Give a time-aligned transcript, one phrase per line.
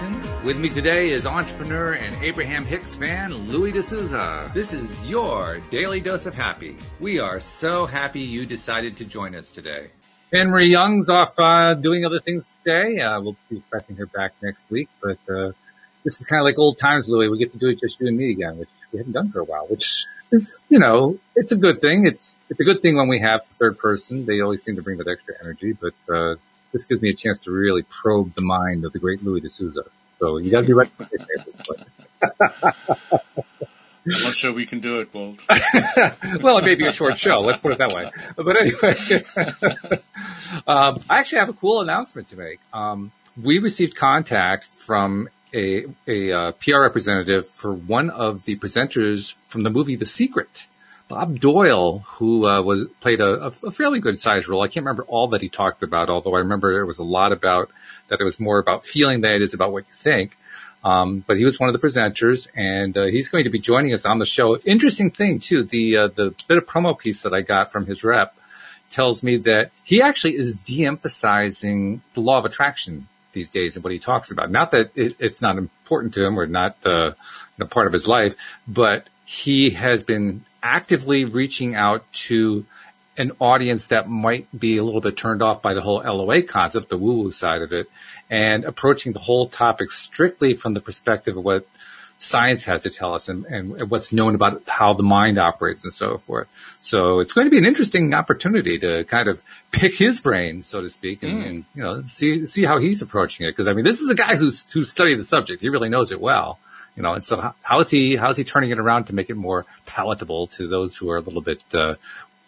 [0.00, 4.50] Walt With me today is entrepreneur and Abraham Hicks fan Louis D'Souza.
[4.54, 6.76] This is your daily dose of happy.
[7.00, 9.90] We are so happy you decided to join us today.
[10.32, 13.00] Anne-Marie Young's off uh, doing other things today.
[13.00, 15.52] Uh, we'll be expecting her back next week, but uh,
[16.04, 17.28] this is kind of like old times, Louis.
[17.28, 19.40] We get to do it just you and me again, which we haven't done for
[19.40, 22.06] a while, which is, you know, it's a good thing.
[22.06, 24.24] It's, it's a good thing when we have the third person.
[24.24, 26.36] They always seem to bring that extra energy, but, uh,
[26.72, 29.50] this gives me a chance to really probe the mind of the great Louis de
[29.50, 29.82] Souza.
[30.18, 31.86] So you gotta be ready at this point.
[34.04, 35.40] I'm not sure we can do it, Walt.
[36.42, 37.40] well, it may be a short show.
[37.40, 38.10] Let's put it that way.
[38.36, 40.02] But anyway,
[40.66, 42.58] um, I actually have a cool announcement to make.
[42.72, 49.34] Um, we received contact from a, a uh, PR representative for one of the presenters
[49.46, 50.66] from the movie The Secret.
[51.12, 54.62] Bob Doyle, who uh, was played a, a, fairly good sized role.
[54.62, 57.32] I can't remember all that he talked about, although I remember there was a lot
[57.32, 57.70] about
[58.08, 58.18] that.
[58.18, 60.38] It was more about feeling than it is about what you think.
[60.82, 63.92] Um, but he was one of the presenters, and uh, he's going to be joining
[63.92, 64.56] us on the show.
[64.60, 68.02] Interesting thing too, the uh, the bit of promo piece that I got from his
[68.02, 68.34] rep
[68.90, 73.92] tells me that he actually is de-emphasizing the law of attraction these days and what
[73.92, 74.50] he talks about.
[74.50, 77.12] Not that it, it's not important to him or not uh,
[77.68, 78.34] part of his life,
[78.66, 82.64] but he has been actively reaching out to
[83.18, 86.88] an audience that might be a little bit turned off by the whole LOA concept,
[86.88, 87.88] the woo-woo side of it,
[88.30, 91.66] and approaching the whole topic strictly from the perspective of what
[92.22, 95.92] science has to tell us and, and, what's known about how the mind operates and
[95.92, 96.48] so forth.
[96.78, 100.80] So it's going to be an interesting opportunity to kind of pick his brain, so
[100.80, 101.46] to speak, and, mm.
[101.46, 103.56] and you know, see, see how he's approaching it.
[103.56, 105.60] Cause I mean, this is a guy who's, who's studied the subject.
[105.60, 106.60] He really knows it well.
[106.96, 109.14] You know, and so how, how is he, how is he turning it around to
[109.14, 111.94] make it more palatable to those who are a little bit, uh,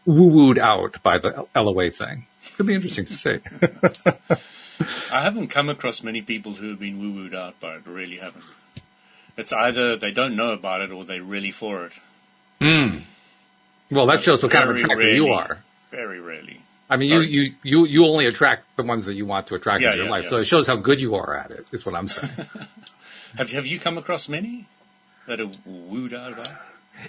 [0.04, 2.26] woo-wooed out by the LOA thing?
[2.42, 3.38] It's going to be interesting to see.
[5.12, 7.86] I haven't come across many people who have been woo-wooed out by it.
[7.86, 8.44] Really haven't.
[9.36, 11.98] It's either they don't know about it or they're really for it.
[12.60, 12.98] Hmm.
[13.90, 15.58] Well, that shows what kind of attractor rarely, you are.
[15.90, 16.60] Very rarely.
[16.88, 19.82] I mean, you, you, you, you only attract the ones that you want to attract
[19.82, 20.24] yeah, in your yeah, life.
[20.24, 20.30] Yeah.
[20.30, 22.48] So it shows how good you are at it, is what I'm saying.
[23.36, 24.66] have, have you come across many
[25.26, 26.48] that are wooed out about?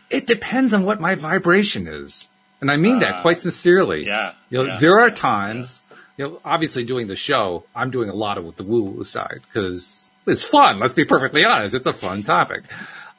[0.10, 2.28] It depends on what my vibration is.
[2.62, 4.06] And I mean uh, that quite sincerely.
[4.06, 4.34] Yeah.
[4.50, 5.84] You know, there are times,
[6.18, 9.04] you know, obviously doing the show, I'm doing a lot of with the woo woo
[9.04, 10.80] side because it's fun.
[10.80, 11.76] Let's be perfectly honest.
[11.76, 12.64] It's a fun topic.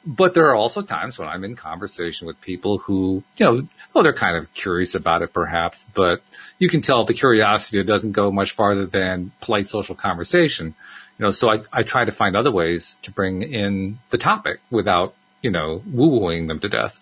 [0.05, 4.03] But there are also times when I'm in conversation with people who, you know, oh,
[4.03, 6.21] they're kind of curious about it perhaps, but
[6.59, 10.75] you can tell the curiosity doesn't go much farther than polite social conversation.
[11.17, 14.59] You know, so I, I try to find other ways to bring in the topic
[14.69, 16.99] without, you know, woo-wooing them to death.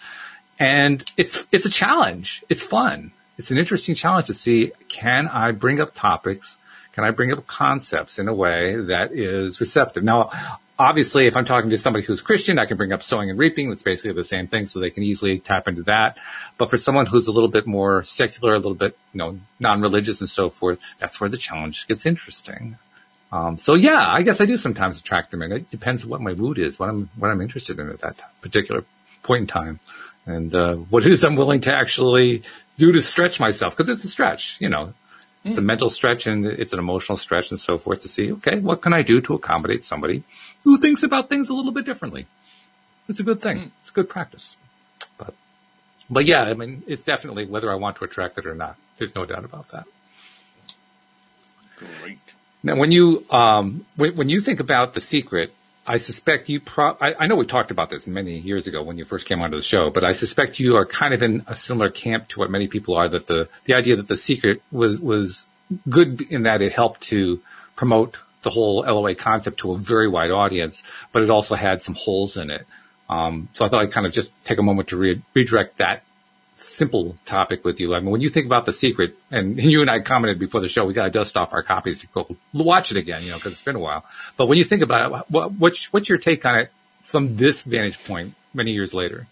[0.58, 2.44] And it's, it's a challenge.
[2.50, 3.12] It's fun.
[3.38, 6.58] It's an interesting challenge to see, can I bring up topics
[6.96, 10.02] can I bring up concepts in a way that is receptive?
[10.02, 10.32] Now,
[10.80, 13.68] obviously, if I'm talking to somebody who's Christian, I can bring up sowing and reaping.
[13.68, 14.66] That's basically the same thing.
[14.66, 16.18] So they can easily tap into that.
[16.58, 20.22] But for someone who's a little bit more secular, a little bit, you know, non-religious
[20.22, 22.78] and so forth, that's where the challenge gets interesting.
[23.36, 26.22] Um, so yeah, I guess I do sometimes attract them and It depends on what
[26.22, 28.86] my mood is, what I'm, what I'm interested in at that particular
[29.24, 29.80] point in time
[30.26, 32.44] and, uh, what it is I'm willing to actually
[32.78, 33.76] do to stretch myself.
[33.76, 34.94] Cause it's a stretch, you know,
[35.44, 38.58] it's a mental stretch and it's an emotional stretch and so forth to see, okay,
[38.60, 40.24] what can I do to accommodate somebody
[40.64, 42.26] who thinks about things a little bit differently?
[43.10, 43.58] It's a good thing.
[43.58, 43.72] Mm.
[43.82, 44.56] It's a good practice.
[45.18, 45.34] But,
[46.10, 48.78] but yeah, I mean, it's definitely whether I want to attract it or not.
[48.98, 49.86] There's no doubt about that.
[51.76, 52.20] Great.
[52.66, 55.54] Now, when you, um, when, when you think about the secret,
[55.86, 58.98] I suspect you pro, I, I, know we talked about this many years ago when
[58.98, 61.56] you first came onto the show, but I suspect you are kind of in a
[61.56, 65.00] similar camp to what many people are that the, the idea that the secret was,
[65.00, 65.48] was
[65.88, 67.40] good in that it helped to
[67.76, 71.94] promote the whole LOA concept to a very wide audience, but it also had some
[71.94, 72.66] holes in it.
[73.08, 76.02] Um, so I thought I'd kind of just take a moment to re- redirect that
[76.56, 77.94] simple topic with you.
[77.94, 80.68] I mean, when you think about the secret, and you and I commented before the
[80.68, 83.38] show, we got to dust off our copies to go watch it again, you know,
[83.38, 84.06] because it's been a while.
[84.38, 86.72] But when you think about it, what, what's what's your take on it
[87.04, 89.28] from this vantage point many years later?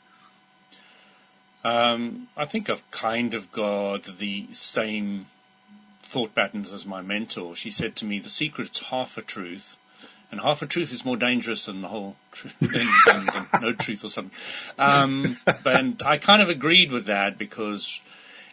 [1.64, 5.28] Um, I think I've kind of got the same
[6.02, 7.56] thought patterns as my mentor.
[7.56, 9.78] She said to me, "The secret's half a truth."
[10.34, 12.56] And half a truth is more dangerous than the whole truth,
[13.62, 14.36] no truth or something.
[14.80, 18.02] Um, but I kind of agreed with that because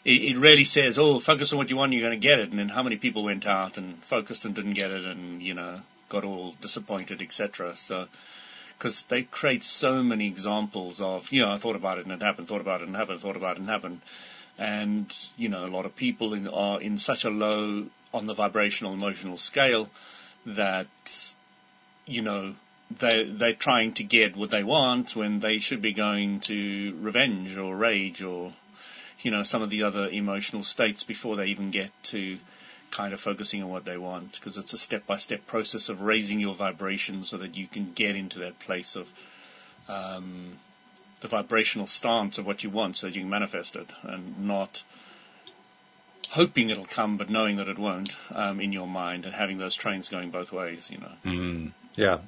[0.05, 2.51] it, it, really says, "Oh, focus on what you want, you're going to get it."
[2.51, 5.55] And then how many people went out and focused and didn't get it, and you
[5.55, 5.81] know,
[6.11, 7.77] got all disappointed, etc.
[7.77, 8.07] So.
[8.79, 12.23] Because they create so many examples of, you know, I thought about it and it
[12.23, 14.01] happened, thought about it and happened, thought about it and happened
[14.57, 17.85] and you know a lot of people in, are in such a low
[18.15, 19.91] on the vibrational emotional scale
[20.47, 21.35] that,
[22.11, 22.55] you know,
[22.99, 27.57] they they're trying to get what they want when they should be going to revenge
[27.57, 28.53] or rage or
[29.23, 32.39] you know some of the other emotional states before they even get to
[32.91, 34.33] kind of focusing on what they want.
[34.33, 37.93] Because it's a step by step process of raising your vibration so that you can
[37.93, 39.13] get into that place of
[39.89, 40.59] um,
[41.21, 44.83] the vibrational stance of what you want so that you can manifest it and not
[46.31, 49.75] hoping it'll come but knowing that it won't um, in your mind and having those
[49.75, 51.13] trains going both ways you know.
[51.25, 52.19] Mm, yeah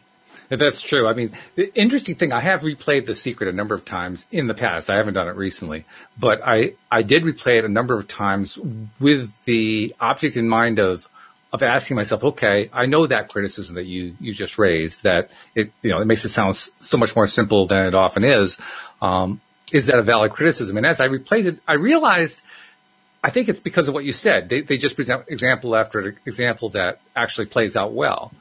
[0.59, 1.09] that's true.
[1.09, 4.47] I mean, the interesting thing, I have replayed The Secret a number of times in
[4.47, 4.91] the past.
[4.91, 5.85] I haven't done it recently,
[6.19, 8.59] but I, I did replay it a number of times
[9.01, 11.09] with the object in mind of,
[11.53, 15.71] of asking myself, okay, I know that criticism that you, you just raised that it,
[15.83, 18.59] you know, it makes it sound so much more simple than it often is.
[19.01, 19.41] Um,
[19.73, 20.77] is that a valid criticism?
[20.77, 22.43] And as I replayed it, I realized
[23.25, 24.49] I think it's because of what you said.
[24.49, 28.33] They, they just present example after example that actually plays out well.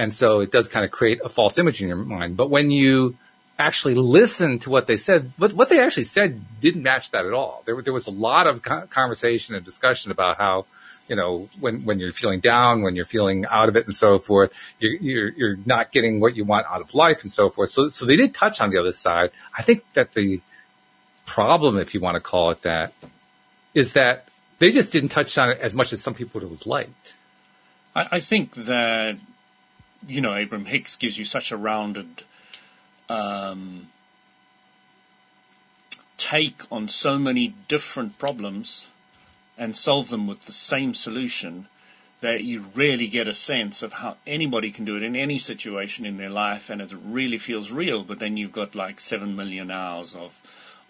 [0.00, 2.34] And so it does kind of create a false image in your mind.
[2.34, 3.18] But when you
[3.58, 7.34] actually listen to what they said, what, what they actually said didn't match that at
[7.34, 7.62] all.
[7.66, 10.64] There, there was a lot of conversation and discussion about how,
[11.06, 14.18] you know, when, when you're feeling down, when you're feeling out of it and so
[14.18, 17.68] forth, you're, you're, you're not getting what you want out of life and so forth.
[17.68, 19.32] So, so they did touch on the other side.
[19.54, 20.40] I think that the
[21.26, 22.94] problem, if you want to call it that,
[23.74, 24.26] is that
[24.60, 27.12] they just didn't touch on it as much as some people would have liked.
[27.94, 29.18] I, I think that
[30.06, 32.24] you know, Abraham Hicks gives you such a rounded
[33.08, 33.88] um,
[36.16, 38.86] take on so many different problems
[39.58, 41.66] and solve them with the same solution
[42.20, 46.04] that you really get a sense of how anybody can do it in any situation
[46.04, 48.02] in their life and it really feels real.
[48.02, 50.38] But then you've got like seven million hours of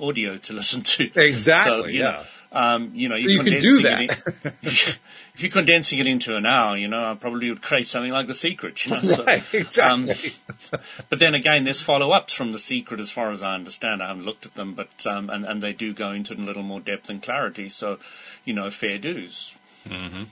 [0.01, 1.11] audio to listen to.
[1.17, 1.73] Exactly.
[1.73, 2.13] So, you yeah.
[2.13, 4.01] Know, um, you know, so you can do that.
[4.01, 4.11] In,
[4.63, 5.01] if
[5.37, 8.35] you're condensing it into an hour, you know, I probably would create something like The
[8.35, 9.01] Secret, you know.
[9.03, 9.83] So, right, exactly.
[9.83, 14.03] Um, but then again, there's follow-ups from The Secret as far as I understand.
[14.03, 16.65] I haven't looked at them, but, um, and, and they do go into a little
[16.65, 17.69] more depth and clarity.
[17.69, 17.99] So,
[18.45, 19.55] you know, fair dues.
[19.89, 20.25] Mm-hmm.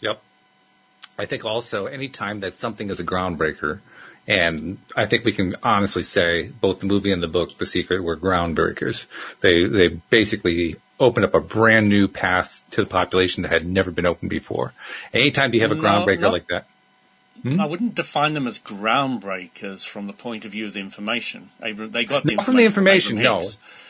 [0.00, 0.22] Yep.
[1.18, 3.80] I think also anytime that something is a groundbreaker,
[4.26, 8.02] and I think we can honestly say both the movie and the book, The Secret,
[8.02, 9.06] were groundbreakers.
[9.40, 13.90] They they basically opened up a brand new path to the population that had never
[13.90, 14.72] been opened before.
[15.12, 16.66] Anytime you have a groundbreaker no, like that.
[17.42, 17.60] Hmm?
[17.60, 21.50] I wouldn't define them as groundbreakers from the point of view of the information.
[21.60, 23.40] They got the information from the information, from no.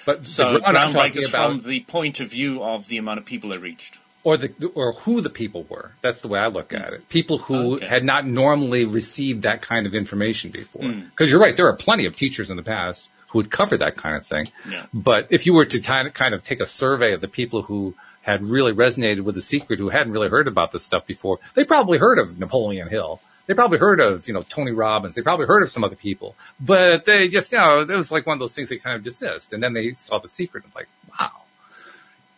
[0.07, 3.59] But so groundbreakers about, from the point of view of the amount of people they
[3.59, 5.93] reached or the or who the people were.
[6.01, 7.09] That's the way I look at it.
[7.11, 7.87] People who okay.
[7.87, 10.83] had not normally received that kind of information before.
[10.83, 11.25] Because hmm.
[11.25, 11.29] mm.
[11.29, 14.17] you're right, there are plenty of teachers in the past who would cover that kind
[14.17, 14.49] of thing.
[14.69, 14.87] Yeah.
[14.95, 17.63] But if you were to kind of, kind of take a survey of the people
[17.63, 21.39] who had really resonated with the secret, who hadn't really heard about this stuff before,
[21.55, 23.21] they probably heard of Napoleon Hill.
[23.47, 25.15] They probably heard of, you know, Tony Robbins.
[25.15, 28.27] They probably heard of some other people, but they just, you know, it was like
[28.27, 29.53] one of those things they kind of dismissed.
[29.53, 30.89] And then they saw the secret and like,
[31.21, 31.43] wow.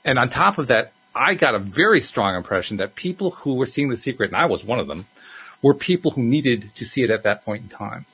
[0.04, 3.66] And on top of that, I got a very strong impression that people who were
[3.66, 5.06] seeing the secret, and I was one of them,
[5.62, 8.04] were people who needed to see it at that point in time.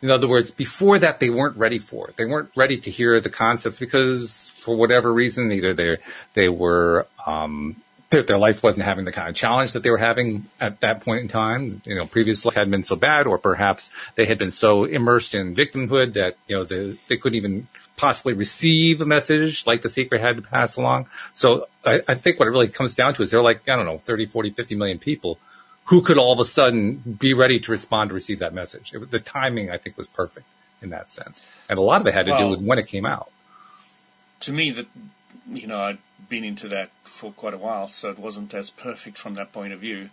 [0.00, 2.16] In other words, before that, they weren't ready for it.
[2.16, 5.98] They weren't ready to hear the concepts because, for whatever reason, either they
[6.34, 7.76] they were um,
[8.10, 11.02] their, their, life wasn't having the kind of challenge that they were having at that
[11.02, 11.82] point in time.
[11.84, 15.36] You know, previous life hadn't been so bad, or perhaps they had been so immersed
[15.36, 17.68] in victimhood that you know they, they couldn't even
[18.02, 21.06] possibly receive a message like the secret had to pass along.
[21.34, 23.86] So I, I, think what it really comes down to is they're like, I don't
[23.86, 25.38] know, 30, 40, 50 million people
[25.84, 28.92] who could all of a sudden be ready to respond to receive that message.
[28.92, 30.46] It, the timing, I think, was perfect
[30.82, 31.46] in that sense.
[31.70, 33.30] And a lot of it had to well, do with when it came out.
[34.40, 34.88] To me, that,
[35.48, 39.16] you know, I'd been into that for quite a while, so it wasn't as perfect
[39.16, 40.10] from that point of view.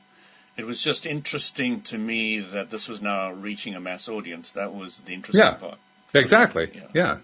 [0.58, 4.52] It was just interesting to me that this was now reaching a mass audience.
[4.52, 5.80] That was the interesting yeah, part.
[6.14, 6.84] Exactly.
[6.94, 7.18] Yeah.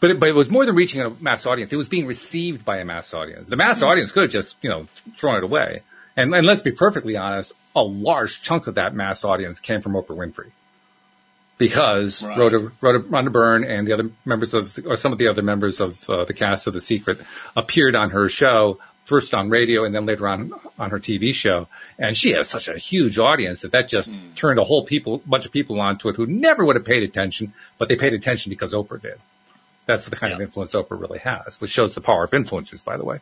[0.00, 1.72] But it, but it was more than reaching a mass audience.
[1.72, 3.48] It was being received by a mass audience.
[3.48, 5.82] The mass audience could have just, you know, thrown it away.
[6.16, 9.92] And, and let's be perfectly honest, a large chunk of that mass audience came from
[9.92, 10.50] Oprah Winfrey.
[11.58, 12.38] Because right.
[12.38, 15.80] Rhoda, Rhoda, Rhonda Byrne and the other members of, or some of the other members
[15.80, 17.20] of uh, the cast of The Secret
[17.54, 21.68] appeared on her show, first on radio and then later on on her TV show.
[21.98, 24.34] And she has such a huge audience that that just mm.
[24.34, 27.52] turned a whole people, bunch of people onto it who never would have paid attention,
[27.76, 29.18] but they paid attention because Oprah did.
[29.90, 30.36] That's the kind yeah.
[30.36, 33.18] of influence Oprah really has, which shows the power of influencers, by the way.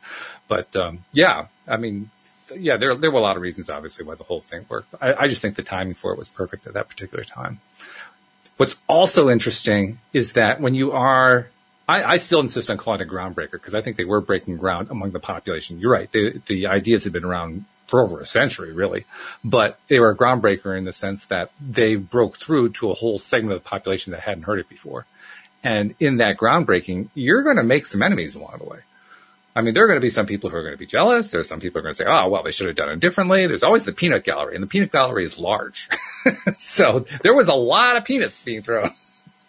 [0.48, 2.10] But um, yeah, I mean,
[2.54, 4.94] yeah, there there were a lot of reasons, obviously, why the whole thing worked.
[5.00, 7.60] I, I just think the timing for it was perfect at that particular time.
[8.56, 11.48] What's also interesting is that when you are
[11.88, 14.58] I, I, still insist on calling it a groundbreaker because I think they were breaking
[14.58, 15.80] ground among the population.
[15.80, 16.10] You're right.
[16.12, 19.06] The, the ideas had been around for over a century, really.
[19.42, 23.18] But they were a groundbreaker in the sense that they broke through to a whole
[23.18, 25.06] segment of the population that hadn't heard it before.
[25.62, 28.78] And in that groundbreaking, you're going to make some enemies along the way.
[29.56, 31.30] I mean, there are going to be some people who are going to be jealous.
[31.30, 33.00] There's some people who are going to say, oh, well, they should have done it
[33.00, 33.46] differently.
[33.48, 35.88] There's always the peanut gallery, and the peanut gallery is large.
[36.56, 38.92] so there was a lot of peanuts being thrown.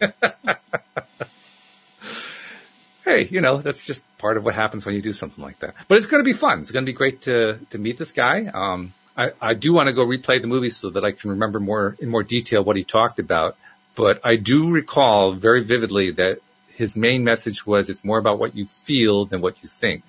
[3.04, 5.74] hey, you know, that's just part of what happens when you do something like that.
[5.86, 6.62] But it's going to be fun.
[6.62, 8.46] It's going to be great to, to meet this guy.
[8.52, 11.60] Um, I, I do want to go replay the movie so that I can remember
[11.60, 13.56] more in more detail what he talked about.
[13.94, 18.56] But I do recall very vividly that his main message was it's more about what
[18.56, 20.02] you feel than what you think,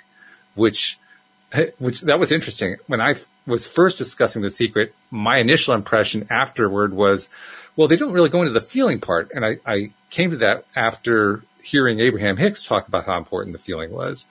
[0.55, 0.97] which,
[1.79, 2.77] which that was interesting.
[2.88, 7.27] When I was first discussing the secret, my initial impression afterward was,
[7.75, 9.31] well, they don't really go into the feeling part.
[9.33, 13.59] And I, I came to that after hearing Abraham Hicks talk about how important the
[13.59, 14.25] feeling was.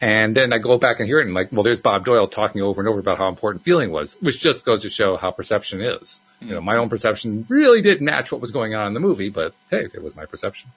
[0.00, 2.60] And then I go back and hear it and like, well, there's Bob Doyle talking
[2.60, 5.80] over and over about how important feeling was, which just goes to show how perception
[5.80, 6.20] is.
[6.36, 6.48] Mm-hmm.
[6.48, 9.30] You know, my own perception really didn't match what was going on in the movie,
[9.30, 10.70] but hey, it was my perception.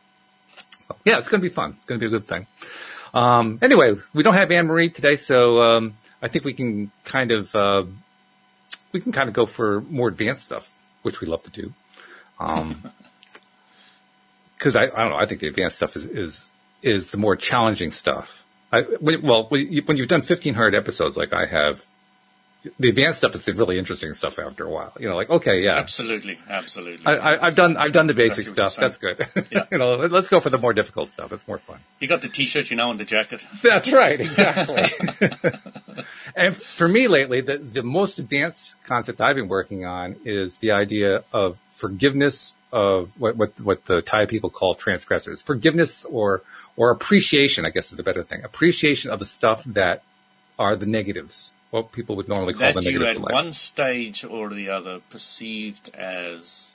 [0.88, 1.74] So, yeah, it's going to be fun.
[1.76, 2.48] It's going to be a good thing.
[3.14, 7.32] Um, anyway, we don't have Anne Marie today, so, um, I think we can kind
[7.32, 7.84] of, uh,
[8.94, 10.72] we can kind of go for more advanced stuff,
[11.02, 11.74] which we love to do.
[12.40, 12.84] Um,
[14.60, 16.50] cause I, I don't know, I think the advanced stuff is, is,
[16.82, 18.39] is the more challenging stuff.
[18.72, 21.84] I, well, when you've done 1500 episodes like I have,
[22.78, 24.92] the advanced stuff is the really interesting stuff after a while.
[25.00, 25.78] You know, like, okay, yeah.
[25.78, 26.38] Absolutely.
[26.50, 27.06] Absolutely.
[27.06, 28.82] I, have done, I've done the basic exactly stuff.
[28.82, 29.48] That's good.
[29.52, 29.66] Yeah.
[29.72, 31.32] you know, let's go for the more difficult stuff.
[31.32, 31.80] It's more fun.
[32.00, 33.46] You got the t-shirt, you know, and the jacket.
[33.64, 34.20] That's right.
[34.20, 34.84] Exactly.
[36.36, 40.72] and for me lately, the, the most advanced concept I've been working on is the
[40.72, 45.42] idea of forgiveness of what, what, what the Thai people call transgressors.
[45.42, 46.42] Forgiveness or,
[46.80, 48.44] or appreciation, I guess is the better thing.
[48.44, 50.02] Appreciation of the stuff that
[50.58, 54.26] are the negatives what people would normally call that the negative you at one stage
[54.26, 56.72] or the other perceived as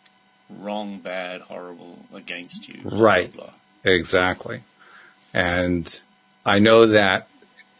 [0.49, 2.81] wrong, bad, horrible against you.
[2.85, 3.33] Right.
[3.33, 3.93] Blah, blah.
[3.93, 4.63] Exactly.
[5.33, 5.89] And
[6.47, 7.27] I know that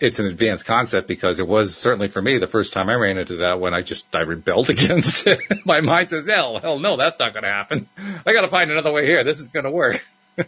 [0.01, 3.17] it's an advanced concept because it was certainly for me the first time I ran
[3.17, 5.39] into that when I just I rebelled against it.
[5.65, 7.89] My mind says, "Hell, hell, no, that's not going to happen.
[8.27, 9.23] I got to find another way here.
[9.23, 10.05] This is going to work."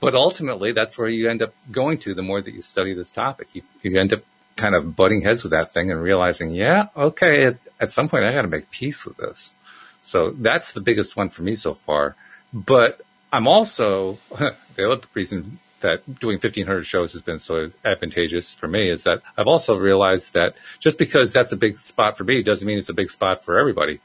[0.00, 3.10] but ultimately, that's where you end up going to the more that you study this
[3.10, 3.48] topic.
[3.52, 4.22] You, you end up
[4.56, 8.24] kind of butting heads with that thing and realizing, yeah, okay, at, at some point
[8.24, 9.54] I got to make peace with this.
[10.00, 12.14] So that's the biggest one for me so far.
[12.52, 13.00] But
[13.32, 14.18] I'm also,
[14.76, 19.20] the other reason that doing 1500 shows has been so advantageous for me is that
[19.36, 22.88] I've also realized that just because that's a big spot for me doesn't mean it's
[22.88, 24.00] a big spot for everybody.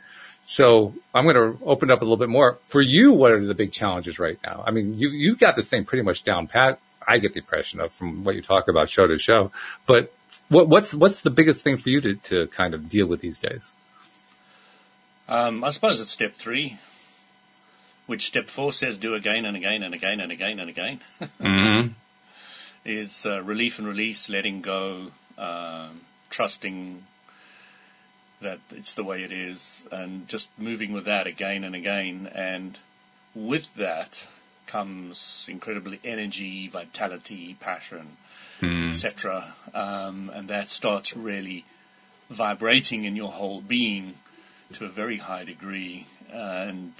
[0.45, 3.13] So I'm going to open up a little bit more for you.
[3.13, 4.63] What are the big challenges right now?
[4.65, 6.79] I mean, you, you've got this thing pretty much down pat.
[7.07, 9.51] I get the impression of from what you talk about show to show,
[9.85, 10.13] but
[10.49, 13.39] what, what's what's the biggest thing for you to, to kind of deal with these
[13.39, 13.73] days?
[15.27, 16.77] Um, I suppose it's step three,
[18.05, 20.99] which step four says do again and again and again and again and again.
[21.39, 21.87] mm-hmm.
[22.83, 27.03] Is uh, relief and release, letting go, um, trusting
[28.41, 32.29] that it's the way it is, and just moving with that again and again.
[32.33, 32.77] And
[33.33, 34.27] with that
[34.67, 38.17] comes incredibly energy, vitality, passion
[38.61, 38.87] mm.
[38.87, 39.53] etc.
[39.73, 41.65] Um, and that starts really
[42.29, 44.15] vibrating in your whole being
[44.73, 46.05] to a very high degree.
[46.31, 46.93] And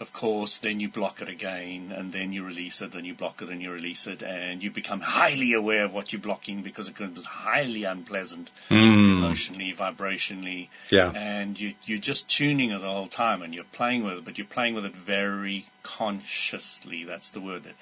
[0.00, 3.42] of course, then you block it again, and then you release it, then you block
[3.42, 6.88] it, and you release it, and you become highly aware of what you're blocking because
[6.88, 9.18] it becomes highly unpleasant mm.
[9.18, 10.68] emotionally, vibrationally.
[10.90, 11.12] Yeah.
[11.14, 14.38] And you, you're just tuning it the whole time, and you're playing with it, but
[14.38, 17.04] you're playing with it very consciously.
[17.04, 17.74] That's the word that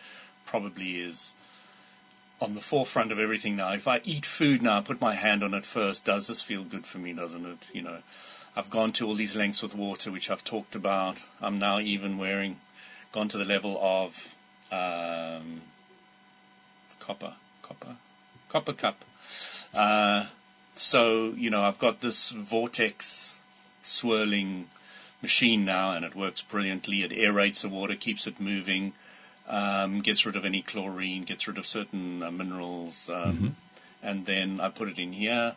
[0.44, 1.34] probably is
[2.40, 3.72] on the forefront of everything now.
[3.72, 6.04] If I eat food now, I put my hand on it first.
[6.04, 7.12] Does this feel good for me?
[7.12, 7.68] Doesn't it?
[7.72, 7.98] You know,
[8.58, 11.24] I've gone to all these lengths with water, which I've talked about.
[11.40, 12.56] I'm now even wearing,
[13.12, 14.34] gone to the level of
[14.72, 15.62] um,
[16.98, 17.94] copper, copper,
[18.48, 19.04] copper cup.
[19.72, 20.26] Uh,
[20.74, 23.38] so you know, I've got this vortex
[23.82, 24.68] swirling
[25.22, 27.02] machine now, and it works brilliantly.
[27.04, 28.92] It aerates the water, keeps it moving
[29.48, 33.48] um, gets rid of any chlorine, gets rid of certain uh, minerals, um, mm-hmm.
[34.02, 35.56] and then I put it in here,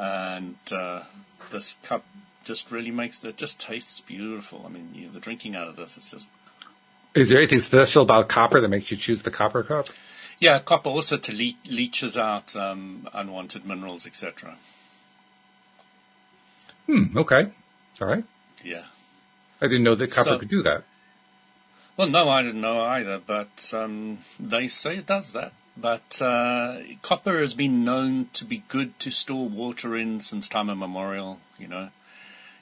[0.00, 1.02] and uh,
[1.50, 2.04] this cup
[2.44, 4.64] just really makes it just tastes beautiful.
[4.64, 6.28] I mean, you know, the drinking out of this is just.
[7.14, 9.88] Is there anything special about copper that makes you choose the copper cup?
[10.38, 14.56] Yeah, copper also to le- leaches out um, unwanted minerals, etc.
[16.86, 17.18] Hmm.
[17.18, 17.52] Okay.
[18.00, 18.24] All right.
[18.64, 18.84] Yeah.
[19.60, 20.84] I didn't know that copper so, could do that.
[21.96, 25.52] Well, no, I didn't know either, but um, they say it does that.
[25.80, 30.70] But uh, copper has been known to be good to store water in since time
[30.70, 31.38] immemorial.
[31.58, 31.88] You know,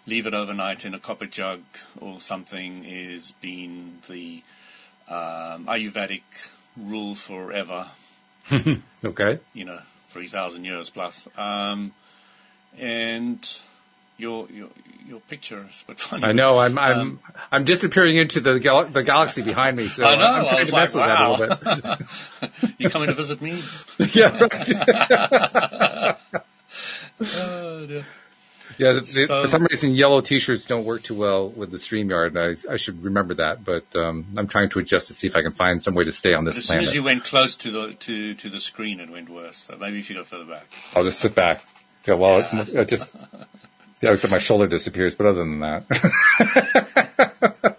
[0.06, 1.62] leave it overnight in a copper jug
[2.00, 4.42] or something is been the
[5.08, 6.22] um, Ayurvedic
[6.76, 7.87] rule forever.
[9.04, 9.38] okay.
[9.52, 11.28] You know, three thousand years plus.
[11.37, 11.92] Um,
[12.78, 13.60] and
[14.18, 14.68] your your
[15.06, 16.25] your picture is but funny.
[16.25, 16.58] I know.
[16.58, 17.20] I'm I'm um,
[17.50, 19.87] I'm disappearing into the gal- the galaxy behind me.
[19.87, 20.25] So I know.
[20.25, 21.37] I'm trying to like, mess with wow.
[21.37, 21.96] that a little
[22.60, 22.75] bit.
[22.78, 23.62] you coming to visit me?
[24.12, 26.14] yeah.
[27.20, 28.06] Oh, dear.
[28.76, 32.37] Yeah, the, so, for some reason, yellow T-shirts don't work too well with the StreamYard.
[32.37, 35.42] I, I should remember that, but um, I'm trying to adjust to see if I
[35.42, 36.84] can find some way to stay on this as planet.
[36.84, 39.56] As soon as you went close to the to, to the screen, it went worse.
[39.56, 40.66] So maybe if you go further back.
[40.94, 41.64] I'll just sit back.
[42.06, 42.60] Yeah, well, yeah.
[42.60, 43.16] It, it just
[44.00, 45.84] yeah, except my shoulder disappears, but other than that.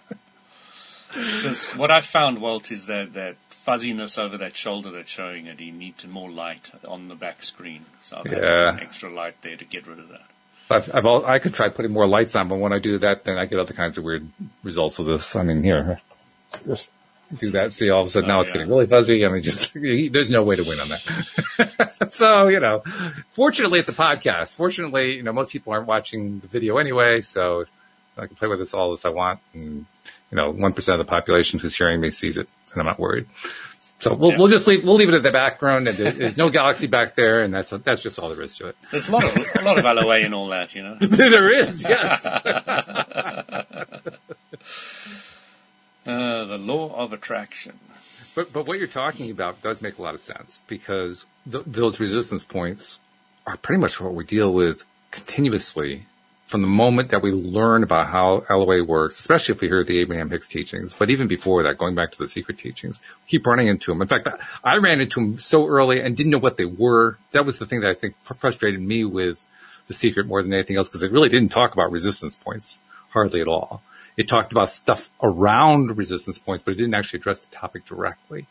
[1.12, 5.60] Because what I found, Walt, is that, that fuzziness over that shoulder that's showing it.
[5.60, 7.84] You need more light on the back screen.
[8.02, 8.78] So I've yeah.
[8.80, 10.26] extra light there to get rid of that.
[10.70, 13.24] I've, I've all, I could try putting more lights on, but when I do that,
[13.24, 14.28] then I get other kinds of weird
[14.62, 15.34] results with this.
[15.34, 16.00] I mean, here,
[16.66, 16.90] just
[17.38, 17.72] do that.
[17.72, 19.24] See, all of a sudden oh, now it's getting really fuzzy.
[19.24, 22.08] I mean, just there's no way to win on that.
[22.10, 22.82] so you know,
[23.30, 24.54] fortunately, it's a podcast.
[24.54, 27.64] Fortunately, you know, most people aren't watching the video anyway, so
[28.16, 29.40] I can play with this all as I want.
[29.54, 29.86] And
[30.30, 32.98] you know, one percent of the population who's hearing me sees it, and I'm not
[32.98, 33.26] worried.
[34.00, 34.38] So we'll, yeah.
[34.38, 37.42] we'll just leave, we'll leave it at the background and there's no galaxy back there
[37.42, 38.76] and that's, that's just all there is to it.
[38.90, 40.94] There's a lot of, a lot of LOA and all that, you know.
[41.00, 42.24] there is, yes.
[46.10, 47.78] Uh, the law of attraction.
[48.34, 51.98] But, but what you're talking about does make a lot of sense because th- those
[51.98, 52.98] resistance points
[53.46, 56.06] are pretty much what we deal with continuously
[56.46, 60.00] from the moment that we learn about how LOA works, especially if we hear the
[60.00, 63.68] Abraham Hicks teachings, but even before that, going back to the secret teachings, keep running
[63.68, 64.02] into them.
[64.02, 64.28] In fact,
[64.64, 67.18] I ran into them so early and didn't know what they were.
[67.32, 69.44] That was the thing that I think frustrated me with
[69.86, 73.40] the secret more than anything else because it really didn't talk about resistance points hardly
[73.40, 73.82] at all.
[74.20, 78.46] It talked about stuff around resistance points, but it didn't actually address the topic directly.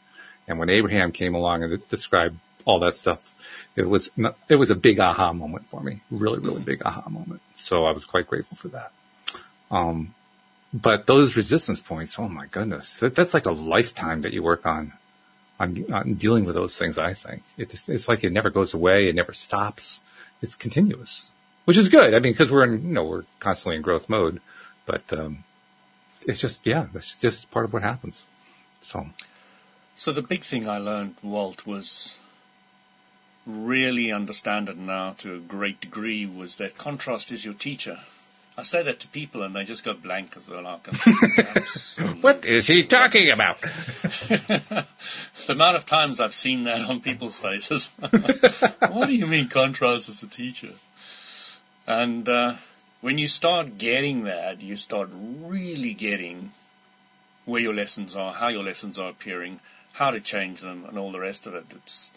[0.48, 3.34] And when Abraham came along and described all that stuff
[3.76, 4.12] it was
[4.50, 7.42] it was a big aha moment for me, really, really big aha moment.
[7.56, 8.92] So I was quite grateful for that.
[9.72, 10.14] Um,
[10.74, 14.66] but those resistance points, oh my goodness, that, that's like a lifetime that you work
[14.66, 14.94] on,
[15.60, 16.98] on, on dealing with those things.
[16.98, 20.00] I think it's, it's like it never goes away, it never stops,
[20.42, 21.30] it's continuous,
[21.66, 22.14] which is good.
[22.14, 24.42] I mean, because we're in, you know, we're constantly in growth mode,
[24.86, 25.44] but um,
[26.26, 28.26] it's just yeah, that's just part of what happens.
[28.82, 29.08] So,
[29.96, 32.18] so the big thing I learned, Walt, was
[33.46, 37.98] really understand it now to a great degree was that contrast is your teacher.
[38.58, 40.86] I say that to people and they just go blank as they're like,
[42.22, 43.62] what is he talking about?
[43.62, 44.86] the
[45.48, 47.88] amount of times I've seen that on people's faces.
[48.00, 50.74] what do you mean contrast is a teacher?
[51.88, 52.56] And uh,
[53.02, 56.52] when you start getting that, you start really getting
[57.46, 59.60] where your lessons are, how your lessons are appearing,
[59.94, 61.66] how to change them, and all the rest of it.
[61.72, 62.12] It's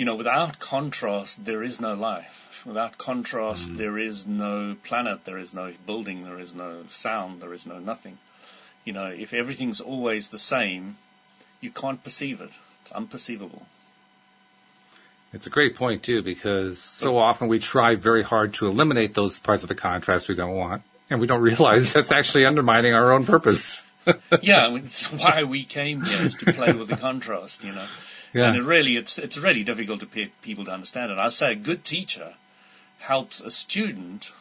[0.00, 2.62] you know, without contrast, there is no life.
[2.64, 3.76] Without contrast, mm.
[3.76, 7.78] there is no planet, there is no building, there is no sound, there is no
[7.78, 8.16] nothing.
[8.86, 10.96] You know, if everything's always the same,
[11.60, 12.52] you can't perceive it.
[12.80, 13.66] It's unperceivable.
[15.32, 19.38] It's a great point too, because so often we try very hard to eliminate those
[19.38, 23.12] parts of the contrast we don't want, and we don't realize that's actually undermining our
[23.12, 23.82] own purpose.
[24.42, 27.86] yeah, it's why we came here is to play with the contrast, you know.
[28.32, 28.48] Yeah.
[28.48, 31.10] And it really, it's, it's really difficult to people to understand.
[31.10, 32.34] And I say a good teacher
[33.00, 34.32] helps a student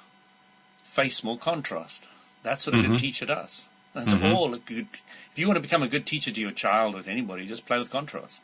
[0.83, 2.07] face more contrast.
[2.43, 2.91] That's what a mm-hmm.
[2.91, 3.67] good teacher does.
[3.93, 4.33] That's mm-hmm.
[4.33, 4.87] all a good,
[5.31, 7.65] if you want to become a good teacher to your child or to anybody, just
[7.65, 8.41] play with contrast.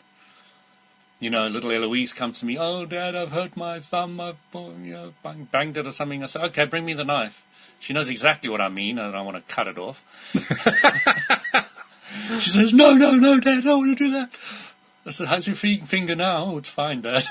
[1.19, 4.93] You know, little Eloise comes to me, oh, Dad, I've hurt my thumb, I've you
[4.93, 6.21] know, bang, banged it or something.
[6.21, 7.43] I say, okay, bring me the knife.
[7.79, 10.03] She knows exactly what I mean, and I want to cut it off.
[12.39, 14.31] she says, no, no, no, Dad, I don't want to do that.
[15.05, 16.45] I said, how's your finger now?
[16.45, 17.19] Oh, it's fine, Dad.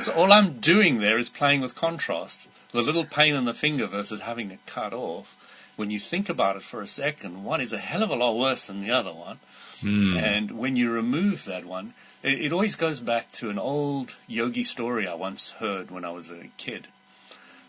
[0.00, 2.48] so all I'm doing there is playing with contrast.
[2.70, 5.36] The little pain in the finger versus having it cut off.
[5.76, 8.38] When you think about it for a second, one is a hell of a lot
[8.38, 9.40] worse than the other one.
[9.82, 10.16] Mm.
[10.16, 14.64] And when you remove that one, it, it always goes back to an old yogi
[14.64, 16.86] story I once heard when I was a kid.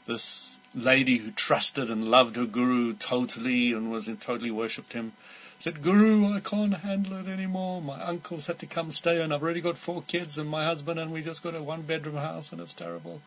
[0.05, 5.13] This lady who trusted and loved her guru totally and was totally worshipped him
[5.63, 7.81] said, Guru, I can't handle it anymore.
[7.81, 10.99] My uncles had to come stay, and I've already got four kids and my husband,
[10.99, 13.21] and we just got a one bedroom house, and it's terrible.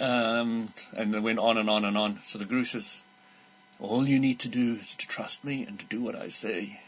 [0.00, 0.66] Um,
[0.96, 2.18] and it went on and on and on.
[2.24, 3.00] So the Guru says,
[3.78, 6.80] All you need to do is to trust me and to do what I say.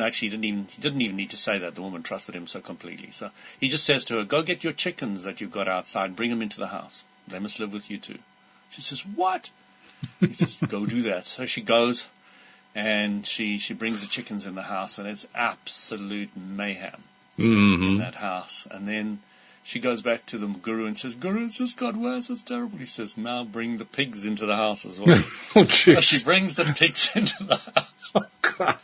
[0.00, 1.74] Actually, he didn't even he didn't even need to say that.
[1.74, 3.10] The woman trusted him so completely.
[3.10, 6.16] So he just says to her, "Go get your chickens that you've got outside.
[6.16, 7.04] Bring them into the house.
[7.28, 8.18] They must live with you too."
[8.70, 9.50] She says, "What?"
[10.20, 12.08] He says, "Go do that." So she goes,
[12.74, 17.02] and she she brings the chickens in the house, and it's absolute mayhem
[17.38, 17.84] mm-hmm.
[17.84, 18.66] in that house.
[18.70, 19.20] And then
[19.62, 22.30] she goes back to the guru and says, "Guru, it's just got worse.
[22.30, 25.22] It's terrible." He says, "Now bring the pigs into the house as well."
[25.56, 28.78] oh, So she brings the pigs into the house, Oh, God.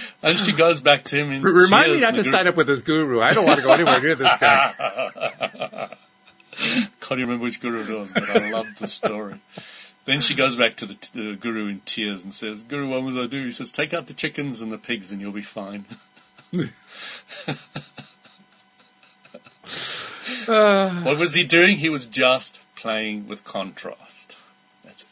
[0.22, 1.42] and she goes back to him.
[1.42, 3.20] Remind tears, me not to guru- sign up with this guru.
[3.20, 5.90] I don't want to go anywhere near this guy.
[7.00, 9.36] Can't remember which guru it was, but I loved the story.
[10.04, 13.18] Then she goes back to the, the guru in tears and says, "Guru, what must
[13.18, 15.84] I do?" He says, "Take out the chickens and the pigs, and you'll be fine."
[20.48, 21.76] Uh, what was he doing?
[21.76, 24.37] He was just playing with contrast.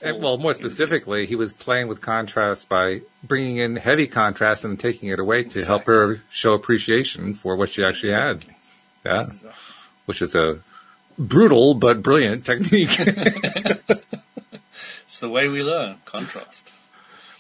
[0.01, 4.07] That's all and, well, more specifically, he was playing with contrast by bringing in heavy
[4.07, 8.45] contrast and taking it away to help her show appreciation for what she actually had.
[9.05, 9.25] Yeah.
[9.25, 9.53] doing.
[10.07, 10.61] Which is a
[11.19, 12.91] brutal but brilliant technique.
[15.07, 16.71] It's the way we learn contrast.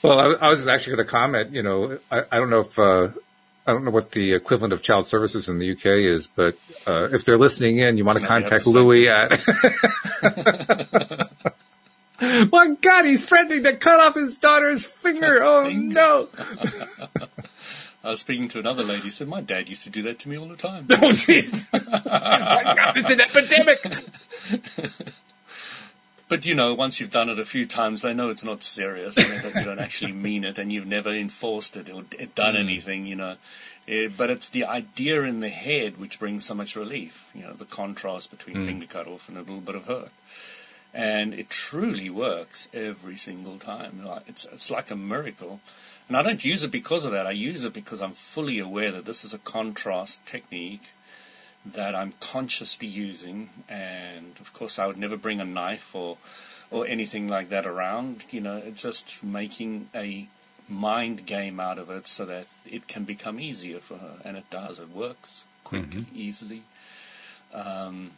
[0.01, 1.51] Well, I, I was actually going to comment.
[1.53, 3.09] You know, I, I don't know if uh,
[3.66, 7.09] I don't know what the equivalent of child services in the UK is, but uh,
[7.11, 9.40] if they're listening in, you want to have contact Louis at.
[12.53, 15.41] My God, he's threatening to cut off his daughter's finger.
[15.43, 15.95] Oh Finger.
[15.95, 16.29] no!
[18.05, 19.11] I was speaking to another lady.
[19.11, 20.87] Said my dad used to do that to me all the time.
[20.91, 21.67] Oh jeez!
[21.73, 23.83] My God, it's an epidemic.
[26.29, 29.17] But you know, once you've done it a few times, they know it's not serious
[29.17, 32.03] and that you don't actually mean it, and you've never enforced it or
[32.35, 33.05] done anything.
[33.05, 33.37] You know,
[33.89, 37.31] Eh, but it's the idea in the head which brings so much relief.
[37.35, 40.11] You know, the contrast between finger cut off and a little bit of hurt,
[40.97, 44.03] and it truly works every single time.
[44.03, 45.61] Like, It's it's like a miracle.
[46.09, 47.27] And I don't use it because of that.
[47.27, 50.89] I use it because I'm fully aware that this is a contrast technique
[51.67, 56.17] that I'm consciously using, and of course, I would never bring a knife or
[56.71, 58.25] or anything like that around.
[58.31, 60.29] You know, it's just making a
[60.69, 64.49] mind game out of it so that it can become easier for her, and it
[64.49, 64.79] does.
[64.79, 66.63] It works quickly, easily,
[67.53, 68.13] um,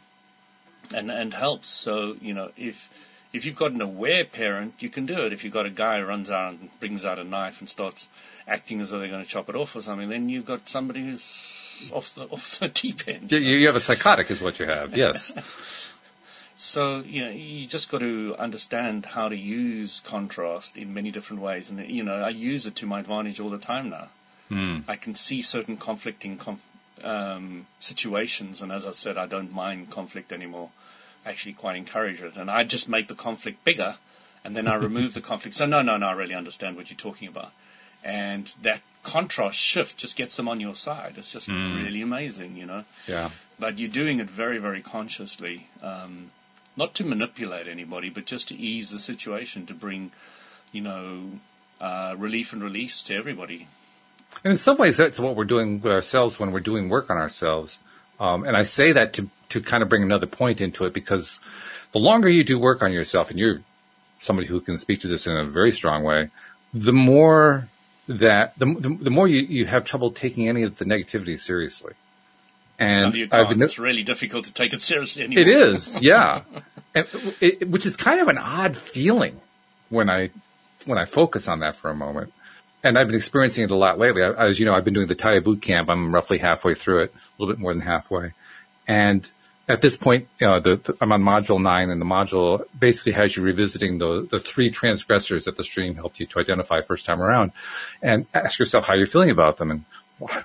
[0.93, 1.69] and and helps.
[1.69, 2.89] So you know, if
[3.33, 5.33] if you've got an aware parent, you can do it.
[5.33, 8.07] If you've got a guy who runs out and brings out a knife and starts
[8.47, 11.03] acting as though they're going to chop it off or something, then you've got somebody
[11.03, 13.31] who's off the off the deep end.
[13.31, 14.95] You, you have a psychotic, is what you have.
[14.95, 15.31] Yes.
[16.61, 21.41] So you know, you just got to understand how to use contrast in many different
[21.41, 24.09] ways, and you know, I use it to my advantage all the time now.
[24.89, 26.65] I can see certain conflicting conf-
[27.01, 30.69] um, situations, and as I said, I don't mind conflict anymore.
[31.25, 33.95] Actually quite encourage it, and I just make the conflict bigger,
[34.43, 35.55] and then I remove the conflict.
[35.55, 37.51] So no, no, no, I really understand what you're talking about,
[38.03, 41.13] and that contrast shift just gets them on your side.
[41.17, 43.29] It's just really amazing, you know Yeah.
[43.57, 46.31] but you're doing it very, very consciously, um,
[46.75, 50.11] not to manipulate anybody, but just to ease the situation, to bring,
[50.73, 51.39] you know,
[51.79, 53.67] uh, relief and release to everybody.
[54.43, 57.17] And in some ways, that's what we're doing with ourselves when we're doing work on
[57.17, 57.79] ourselves.
[58.19, 61.39] Um, and I say that to, to kind of bring another point into it because
[61.91, 63.61] the longer you do work on yourself, and you're
[64.19, 66.29] somebody who can speak to this in a very strong way,
[66.73, 67.67] the more
[68.07, 71.93] that, the, the, the more you, you have trouble taking any of the negativity seriously.
[72.77, 75.41] And been, it's really difficult to take it seriously anymore.
[75.41, 76.43] it is, yeah.
[76.95, 77.05] and
[77.41, 79.41] it, which is kind of an odd feeling
[79.89, 80.29] when I
[80.85, 82.31] when I focus on that for a moment.
[82.81, 84.23] And I've been experiencing it a lot lately.
[84.23, 85.89] I, as you know, I've been doing the Taya boot camp.
[85.89, 88.31] I'm roughly halfway through it, a little bit more than halfway.
[88.87, 89.27] And
[89.69, 93.11] at this point, you know, the, the, I'm on module nine, and the module basically
[93.13, 97.05] has you revisiting the the three transgressors that the stream helped you to identify first
[97.05, 97.51] time around,
[98.01, 99.71] and ask yourself how you're feeling about them.
[99.71, 99.85] And
[100.17, 100.43] why-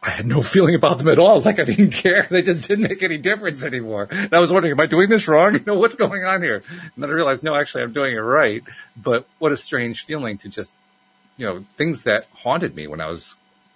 [0.00, 1.36] I had no feeling about them at all.
[1.38, 2.24] It's like I didn't care.
[2.30, 4.06] They just didn't make any difference anymore.
[4.08, 5.54] And I was wondering, am I doing this wrong?
[5.58, 6.62] You know, what's going on here?
[6.70, 8.62] And then I realized, no, actually, I'm doing it right.
[8.96, 10.72] But what a strange feeling to just,
[11.36, 13.34] you know, things that haunted me when I was,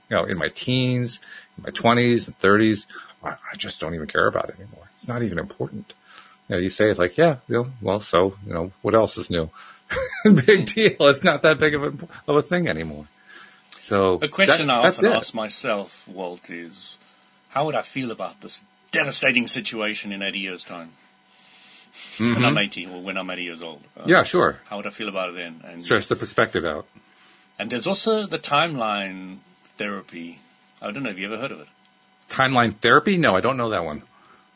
[0.09, 1.18] you know, in my teens,
[1.59, 2.87] in my twenties and thirties.
[3.25, 4.85] I, just don't even care about it anymore.
[4.95, 5.93] It's not even important.
[6.49, 7.37] You know, you say it's like, yeah,
[7.81, 9.49] well, so, you know, what else is new?
[10.25, 10.97] Big deal.
[11.01, 13.07] It's not that big of a, of a thing anymore.
[13.77, 15.13] So A question that- I often it.
[15.13, 16.97] ask myself, Walt, is
[17.51, 20.93] how would I feel about this devastating situation in 80 years' time?
[22.19, 23.83] When I'm 80, or when I'm 80 years old.
[23.99, 24.09] Mm-hmm.
[24.09, 24.59] Yeah, sure.
[24.67, 25.61] How would I feel about it then?
[25.65, 26.87] And Stretch the perspective out.
[27.59, 29.39] And there's also the timeline
[29.77, 30.41] therapy.
[30.81, 31.69] I don't know if you ever heard of it.
[32.33, 33.16] Timeline therapy?
[33.16, 34.03] No, I don't know that one.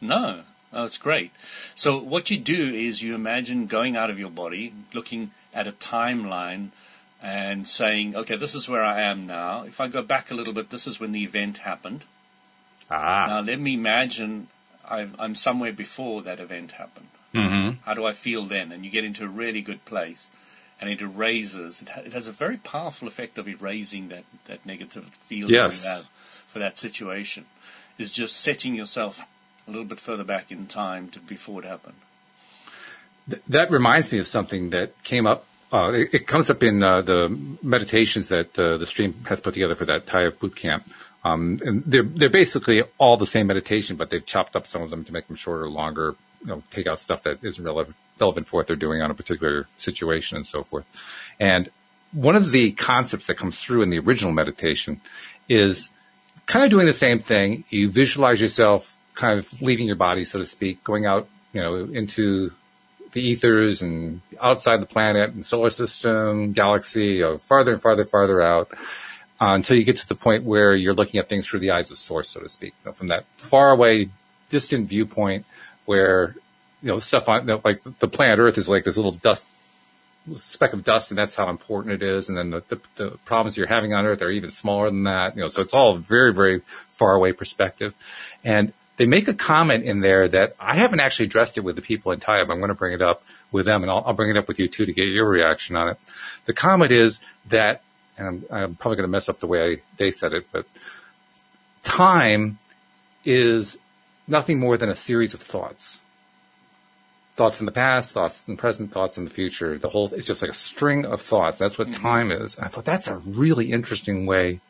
[0.00, 0.40] No.
[0.72, 1.30] Oh, it's great.
[1.74, 5.72] So what you do is you imagine going out of your body, looking at a
[5.72, 6.70] timeline,
[7.22, 9.62] and saying, okay, this is where I am now.
[9.62, 12.04] If I go back a little bit, this is when the event happened.
[12.90, 13.26] Ah.
[13.28, 14.48] Now let me imagine
[14.88, 17.08] i I'm somewhere before that event happened.
[17.34, 17.80] Mm-hmm.
[17.84, 18.72] How do I feel then?
[18.72, 20.30] And you get into a really good place,
[20.80, 21.82] and it erases.
[21.82, 25.84] It, ha- it has a very powerful effect of erasing that that negative feeling Yes.
[25.84, 26.06] you have
[26.46, 27.44] for that situation.
[27.98, 29.26] Is just setting yourself
[29.66, 31.96] a little bit further back in time to before it happened.
[33.28, 35.46] Th- that reminds me of something that came up.
[35.72, 37.28] Uh, it, it comes up in uh, the
[37.62, 40.86] meditations that uh, the stream has put together for that Thai boot camp.
[41.24, 44.90] Um, and they're they're basically all the same meditation, but they've chopped up some of
[44.90, 46.14] them to make them shorter, longer.
[46.42, 49.14] You know, take out stuff that isn't relevant relevant for what they're doing on a
[49.14, 50.84] particular situation and so forth.
[51.40, 51.68] And
[52.12, 55.00] one of the concepts that comes through in the original meditation
[55.48, 55.90] is
[56.46, 57.64] kind of doing the same thing.
[57.70, 61.76] You visualize yourself kind of leaving your body, so to speak, going out, you know,
[61.76, 62.52] into
[63.12, 68.68] the ethers and outside the planet and solar system, galaxy, farther and farther, farther out
[69.40, 71.90] uh, until you get to the point where you're looking at things through the eyes
[71.90, 74.08] of source, so to speak, you know, from that far away,
[74.50, 75.44] distant viewpoint
[75.86, 76.34] where,
[76.82, 79.46] you know, stuff on, you know, like the planet Earth is like this little dust
[80.34, 82.28] speck of dust and that's how important it is.
[82.28, 85.36] And then the, the, the problems you're having on Earth are even smaller than that.
[85.36, 87.94] You know, so it's all very, very far away perspective.
[88.44, 91.82] And they make a comment in there that I haven't actually addressed it with the
[91.82, 94.14] people in Thai, but I'm going to bring it up with them and I'll, I'll
[94.14, 95.98] bring it up with you too to get your reaction on it.
[96.46, 97.82] The comment is that,
[98.18, 100.66] and I'm, I'm probably going to mess up the way I, they said it, but
[101.82, 102.58] time
[103.24, 103.76] is
[104.26, 105.98] nothing more than a series of thoughts
[107.36, 109.78] thoughts in the past, thoughts in the present, thoughts in the future.
[109.78, 111.58] The whole, it's just like a string of thoughts.
[111.58, 112.02] That's what mm-hmm.
[112.02, 112.56] time is.
[112.56, 114.60] And I thought that's a really interesting way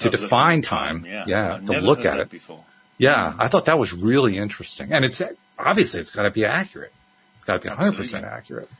[0.00, 1.06] to define at time.
[1.06, 2.30] Yeah, I've to look at it.
[2.30, 2.64] before.
[2.98, 3.42] Yeah, mm-hmm.
[3.42, 4.92] I thought that was really interesting.
[4.92, 5.20] And it's,
[5.58, 6.92] obviously it's gotta be accurate.
[7.36, 8.70] It's gotta be 100% accurate.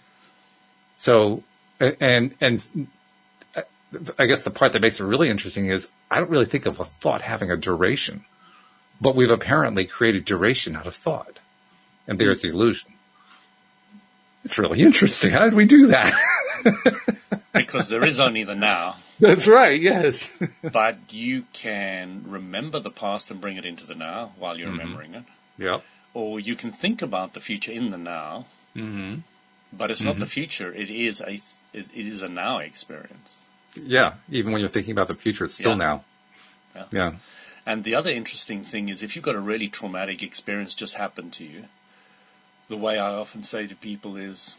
[0.97, 1.43] So,
[1.79, 2.89] and, and
[3.55, 3.63] uh,
[4.19, 6.81] I guess the part that makes it really interesting is I don't really think of
[6.81, 8.25] a thought having a duration,
[9.03, 11.39] but we've apparently created duration out of thought.
[12.09, 12.94] And there's the illusion.
[14.45, 15.31] It's really interesting.
[15.33, 16.13] How did we do that?
[17.53, 19.81] Because there is only the now, That's right.
[19.81, 20.37] Yes.
[20.73, 24.61] but you can remember the past and bring it into the now while Mm-hmm.
[24.63, 25.23] you're remembering it.
[25.57, 25.85] yep.
[26.15, 29.21] Or you can think about the future in the now, Mm-hmm.
[29.73, 30.73] but it's not the future.
[30.73, 31.35] It is a
[31.73, 33.37] it it is a now experience.
[33.81, 34.15] Yeah.
[34.31, 35.87] Even when you're thinking about the future, it's still Yeah.
[35.87, 36.05] now.
[36.75, 36.85] Yeah.
[36.93, 37.13] Yeah.
[37.67, 41.31] And the other interesting thing is if you've got a really traumatic experience just happen
[41.33, 41.65] to you,
[42.69, 44.55] the way I often say to people is,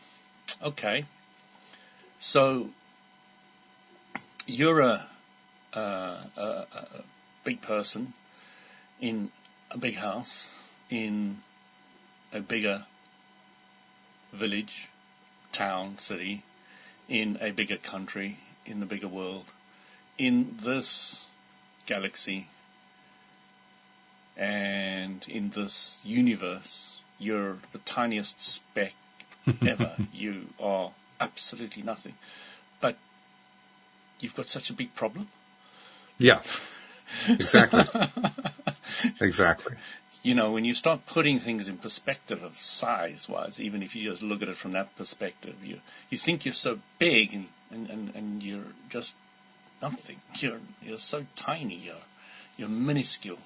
[0.63, 1.05] okay,
[2.19, 2.69] so
[4.45, 5.05] you're a,
[5.73, 6.65] a, a,
[7.43, 8.13] big person
[8.99, 9.31] in
[9.69, 10.49] a big house
[10.89, 11.41] in
[12.33, 12.85] a bigger
[14.33, 14.89] village,
[15.51, 16.43] town, city,
[17.07, 19.45] in a bigger country, in the bigger world,
[20.17, 21.27] in this
[21.85, 22.47] galaxy,
[24.35, 28.93] and in this universe, you're the tiniest speck
[29.67, 29.95] ever.
[30.13, 32.13] you are absolutely nothing.
[32.81, 32.97] But
[34.19, 35.27] you've got such a big problem.
[36.17, 36.41] Yeah.
[37.27, 37.83] Exactly.
[39.21, 39.75] exactly.
[40.23, 44.09] You know, when you start putting things in perspective of size wise, even if you
[44.09, 47.89] just look at it from that perspective, you you think you're so big and, and,
[47.89, 49.15] and, and you're just
[49.81, 50.19] nothing.
[50.39, 52.05] You're you're so tiny, you're
[52.57, 53.37] you're minuscule.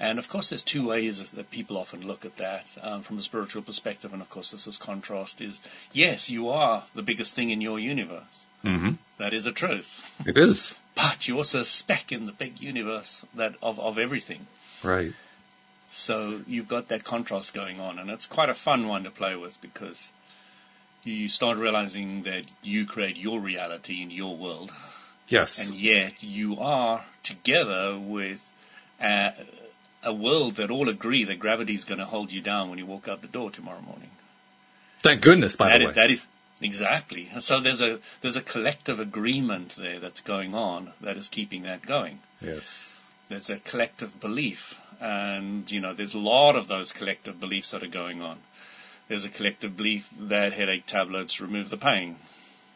[0.00, 3.22] And of course, there's two ways that people often look at that um, from a
[3.22, 4.12] spiritual perspective.
[4.12, 5.60] And of course, this is contrast: is
[5.92, 8.46] yes, you are the biggest thing in your universe.
[8.64, 8.92] Mm-hmm.
[9.18, 10.14] That is a truth.
[10.26, 10.76] It is.
[10.94, 14.46] But you're also a speck in the big universe that of, of everything.
[14.82, 15.12] Right.
[15.90, 19.36] So you've got that contrast going on, and it's quite a fun one to play
[19.36, 20.12] with because
[21.04, 24.72] you start realizing that you create your reality in your world,
[25.28, 25.58] Yes.
[25.58, 28.44] and yet you are together with
[29.00, 29.32] a,
[30.02, 32.86] a world that all agree that gravity is going to hold you down when you
[32.86, 34.10] walk out the door tomorrow morning.
[35.00, 35.94] Thank goodness, by That the is, way.
[35.94, 36.26] that is
[36.60, 37.28] exactly.
[37.38, 41.82] So there's a there's a collective agreement there that's going on that is keeping that
[41.82, 42.20] going.
[42.40, 42.84] yes.
[43.28, 47.82] There's a collective belief, and you know, there's a lot of those collective beliefs that
[47.82, 48.38] are going on.
[49.08, 52.16] There's a collective belief that headache tablets remove the pain.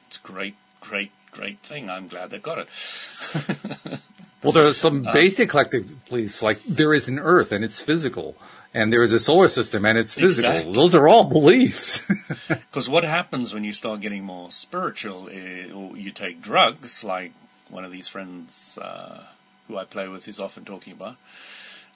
[0.08, 1.88] It's a great, great, great thing.
[1.88, 2.68] I'm glad they got it.
[4.42, 8.36] Well, there are some basic collective beliefs, like there is an Earth and it's physical,
[8.74, 10.50] and there is a solar system and it's physical.
[10.50, 10.72] Exactly.
[10.74, 12.02] Those are all beliefs.
[12.48, 17.32] Because what happens when you start getting more spiritual, is, or you take drugs, like
[17.68, 19.22] one of these friends uh,
[19.68, 21.16] who I play with is often talking about.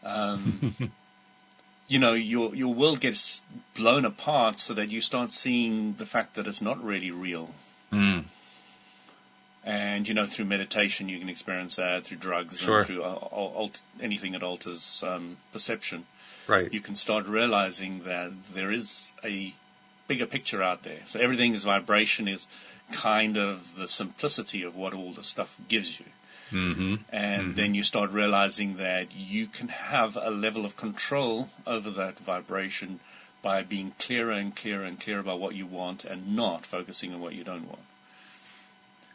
[0.04, 0.74] Um,
[1.88, 3.42] you know, your your world gets
[3.74, 7.50] blown apart, so that you start seeing the fact that it's not really real.
[9.66, 12.04] And you know, through meditation, you can experience that.
[12.04, 12.78] Through drugs Sure.
[12.78, 16.06] and through al- al- alt- anything that alters um, perception,
[16.46, 16.72] Right.
[16.72, 19.52] you can start realizing that there is a
[20.06, 21.00] bigger picture out there.
[21.06, 22.46] So everything is vibration is
[22.92, 26.06] kind of the simplicity of what all the stuff gives you.
[26.52, 26.94] mm-hmm.
[27.10, 32.20] And then you start realizing that you can have a level of control over that
[32.20, 33.00] vibration
[33.42, 37.18] by being clearer and clearer and clearer about what you want and not focusing on
[37.20, 37.80] what you don't want.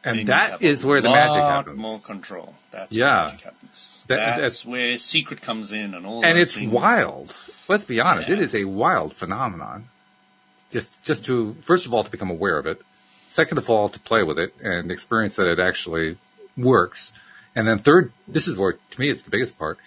[0.04, 1.78] And that is where the magic happens.
[1.78, 2.56] More control.
[2.72, 3.06] That's Yeah.
[3.06, 4.06] where magic happens.
[4.08, 6.26] That- that's, that's- where secret comes in and all.
[6.26, 6.72] and it's things.
[6.72, 7.36] wild.
[7.68, 8.44] Let's be honest; it Yeah.
[8.46, 9.90] is a wild phenomenon.
[10.72, 12.82] Just, just to first of all to become aware of it,
[13.28, 16.18] second of all to play with it and experience that it actually
[16.58, 17.12] works,
[17.56, 19.78] and then third, this is where to me it's the biggest part,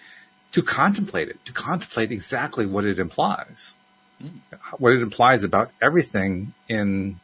[0.53, 3.75] to contemplate it, to contemplate exactly what it implies,
[4.21, 4.27] hmm.
[4.77, 7.19] what it implies about everything in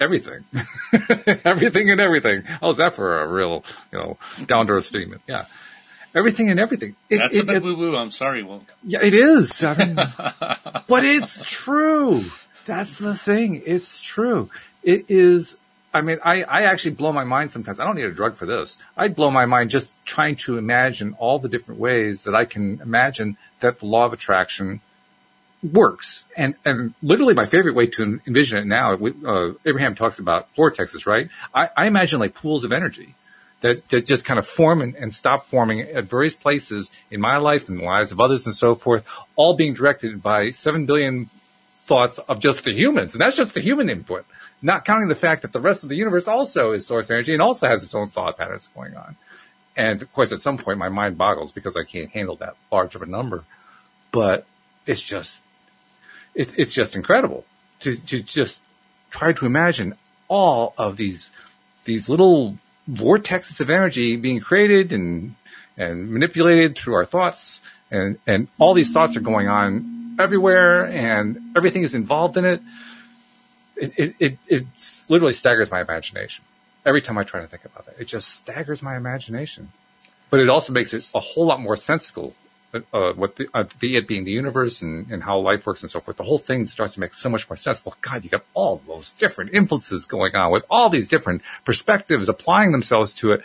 [0.00, 0.44] everything,
[1.44, 2.42] everything and everything.
[2.46, 5.22] Oh, How's that for a real, you know, down to earth statement?
[5.26, 5.46] Yeah.
[6.14, 6.94] Everything and everything.
[7.10, 7.96] It- That's it- a bit woo woo.
[7.96, 8.72] I'm sorry, Walt.
[8.84, 9.62] yeah, it is.
[9.64, 9.94] I mean,
[10.88, 12.22] but it's true.
[12.66, 13.62] That's the thing.
[13.66, 14.48] It's true.
[14.82, 15.56] It is.
[15.92, 17.78] I mean, I, I actually blow my mind sometimes.
[17.78, 18.78] I don't need a drug for this.
[18.96, 22.80] I blow my mind just trying to imagine all the different ways that I can
[22.80, 24.80] imagine that the law of attraction
[25.64, 26.24] works.
[26.36, 30.54] And, and literally my favorite way to envision it now, we, uh, Abraham talks about
[30.54, 31.28] vortexes, right?
[31.54, 33.14] I, I imagine like pools of energy
[33.62, 37.38] that, that just kind of form and, and stop forming at various places in my
[37.38, 41.30] life and the lives of others and so forth, all being directed by seven billion
[41.86, 43.14] thoughts of just the humans.
[43.14, 44.26] And that's just the human input,
[44.60, 47.40] not counting the fact that the rest of the universe also is source energy and
[47.40, 49.16] also has its own thought patterns going on.
[49.76, 52.94] And of course, at some point my mind boggles because I can't handle that large
[52.94, 53.44] of a number,
[54.12, 54.46] but
[54.86, 55.42] it's just,
[56.34, 57.44] it, it's just incredible
[57.80, 58.60] to, to just
[59.10, 59.94] try to imagine
[60.28, 61.30] all of these,
[61.84, 62.56] these little
[62.90, 65.34] vortexes of energy being created and,
[65.76, 67.60] and manipulated through our thoughts.
[67.90, 72.60] And, and all these thoughts are going on everywhere and everything is involved in it.
[73.76, 74.66] It, it, it,
[75.08, 76.44] literally staggers my imagination
[76.86, 77.96] every time I try to think about it.
[77.98, 79.70] It just staggers my imagination,
[80.30, 82.34] but it also makes it a whole lot more sensible.
[82.92, 85.90] Uh, what the, uh, the it being the universe and, and how life works and
[85.90, 87.84] so forth, the whole thing starts to make so much more sense.
[87.84, 92.28] Well, God, you got all those different influences going on with all these different perspectives
[92.28, 93.42] applying themselves to it.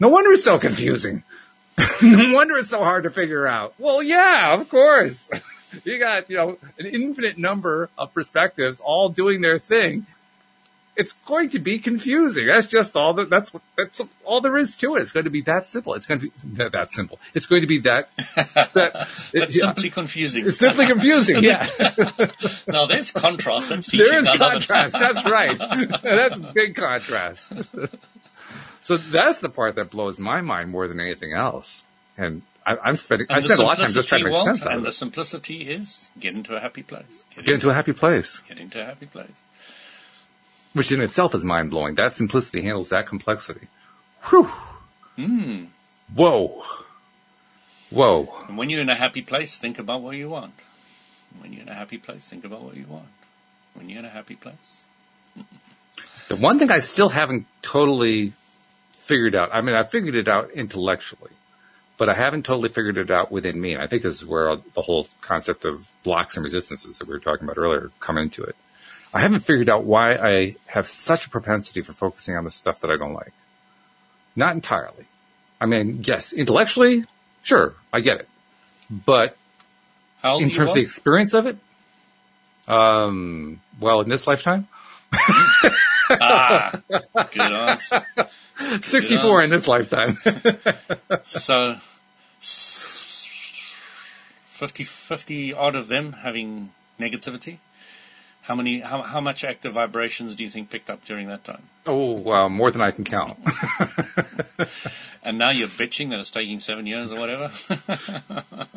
[0.00, 1.22] No wonder it's so confusing.
[2.02, 3.74] no wonder it's so hard to figure out.
[3.78, 5.28] Well, yeah, of course.
[5.84, 10.06] you got, you know, an infinite number of perspectives all doing their thing.
[10.96, 12.46] It's going to be confusing.
[12.46, 15.02] That's just all that, that's that's all there is to it.
[15.02, 15.94] It's going to be that simple.
[15.94, 17.18] It's going to be that, that simple.
[17.34, 20.46] It's going to be that, that, It's yeah, simply confusing.
[20.46, 21.34] it's simply confusing.
[21.44, 21.66] Yeah.
[22.68, 23.68] now there's contrast.
[23.68, 24.06] That's teaching.
[24.06, 24.92] There is I contrast.
[24.92, 25.58] That's right.
[26.02, 27.52] That's big contrast.
[28.82, 31.82] so that's the part that blows my mind more than anything else.
[32.16, 34.30] And I, I'm spending, I And the spend a lot of time just trying to
[34.30, 37.24] make sense out and the simplicity is get into a happy place.
[37.34, 39.28] Get, Get into a happy place, get into a happy place.
[40.74, 41.94] Which in itself is mind blowing.
[41.94, 43.68] That simplicity handles that complexity.
[44.28, 44.50] Whew.
[45.16, 45.64] Hmm.
[46.14, 46.62] Whoa.
[47.90, 48.36] Whoa.
[48.48, 50.54] And when you're in a happy place, think about what you want.
[51.40, 53.08] When you're in a happy place, think about what you want.
[53.74, 54.84] When you're in a happy place.
[56.26, 58.32] The one thing I still haven't totally
[58.92, 61.30] figured out, I mean, I figured it out intellectually,
[61.98, 63.74] but I haven't totally figured it out within me.
[63.74, 67.12] And I think this is where the whole concept of blocks and resistances that we
[67.12, 68.56] were talking about earlier come into it.
[69.14, 72.80] I haven't figured out why I have such a propensity for focusing on the stuff
[72.80, 73.32] that I don't like.
[74.34, 75.06] Not entirely.
[75.60, 77.04] I mean, yes, intellectually,
[77.44, 78.28] sure, I get it.
[78.90, 79.36] But
[80.20, 81.56] How in terms of the experience of it,
[82.66, 84.66] um, well, in this lifetime,
[86.10, 88.04] ah, good answer.
[88.82, 90.18] 64 in this lifetime.
[91.24, 91.76] So,
[92.40, 93.66] s-
[94.46, 97.58] 50, 50 odd of them having negativity.
[98.44, 98.80] How many?
[98.80, 101.62] How, how much active vibrations do you think picked up during that time?
[101.86, 103.38] oh, wow, more than I can count.
[105.24, 107.50] And now you're bitching that it's taking seven years or whatever.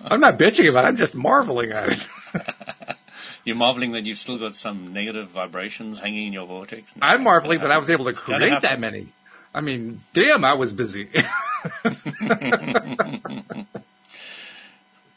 [0.05, 0.87] I'm not bitching about it.
[0.87, 2.07] I'm just marveling at it.
[3.43, 6.95] you're marveling that you've still got some negative vibrations hanging in your vortex.
[7.01, 9.09] I'm marveling that I was able to It's create that many.
[9.53, 11.09] I mean, damn, I was busy.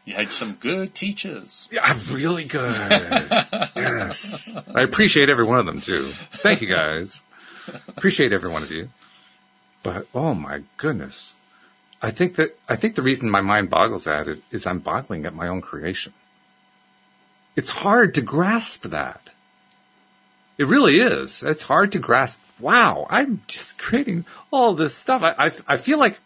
[0.04, 1.68] You had some good teachers.
[1.70, 2.74] yeah, I'm really good.
[3.76, 4.50] yes.
[4.74, 6.04] I appreciate every one of them too.
[6.04, 7.22] Thank you guys.
[7.88, 8.88] Appreciate every one of you.
[9.82, 11.34] But oh my goodness.
[12.02, 15.26] I think that, I think the reason my mind boggles at it is I'm boggling
[15.26, 16.14] at my own creation.
[17.56, 19.20] It's hard to grasp that.
[20.56, 21.42] It really is.
[21.42, 25.22] It's hard to grasp wow, I'm just creating all this stuff.
[25.22, 26.18] I, I, I feel like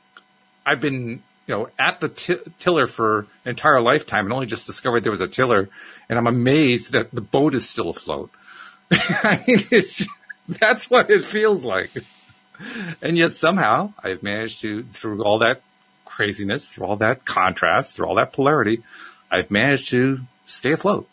[0.67, 4.67] I've been, you know, at the t- tiller for an entire lifetime and only just
[4.67, 5.69] discovered there was a tiller.
[6.09, 8.31] And I'm amazed that the boat is still afloat.
[8.91, 10.11] I mean, it's just,
[10.49, 11.91] that's what it feels like.
[13.03, 15.61] And yet somehow I've managed to, through all that
[16.05, 18.83] craziness, through all that contrast, through all that polarity,
[19.31, 21.09] I've managed to stay afloat.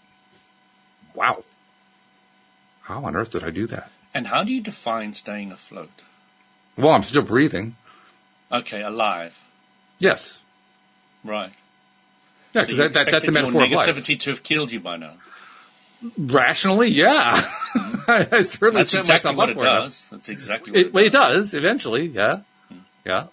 [1.15, 1.43] Wow.
[2.83, 3.89] How on earth did I do that?
[4.13, 6.03] And how do you define staying afloat?
[6.77, 7.75] Well, I'm still breathing.
[8.51, 9.39] Okay, alive.
[10.01, 10.39] Yes.
[11.23, 11.51] Right.
[12.53, 13.95] Yeah, So because you that, that, that's the metaphor your of life.
[13.95, 15.13] negativity to have killed you by now.
[16.17, 17.41] Rationally, yeah.
[17.75, 17.97] Mm-hmm.
[18.11, 19.83] I, I certainly That's exactly what it for enough.
[19.83, 20.05] does.
[20.11, 21.51] That's exactly what It, it, well, it does.
[21.51, 22.39] does eventually, yeah,
[23.05, 23.27] yeah.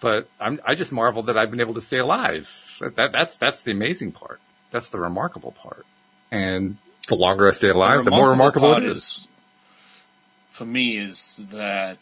[0.00, 2.54] But I'm, I just marvel that I've been able to stay alive.
[2.80, 4.40] That, that that's that's the amazing part.
[4.70, 5.84] That's the remarkable part.
[6.30, 6.76] And
[7.08, 9.26] the longer I stay alive, the, more remarkable it is.
[10.50, 11.98] For me, is that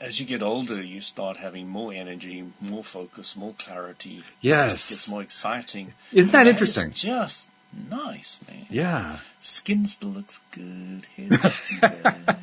[0.00, 4.22] as you get older, you start having more energy, more focus, more clarity.
[4.42, 5.94] It just gets more exciting.
[6.12, 6.90] Isn't that And interesting?
[6.90, 7.48] is just
[7.90, 8.66] nice, man.
[8.70, 9.18] yeah.
[9.40, 11.06] Skin still looks good.
[11.16, 12.38] Hair's not too bad.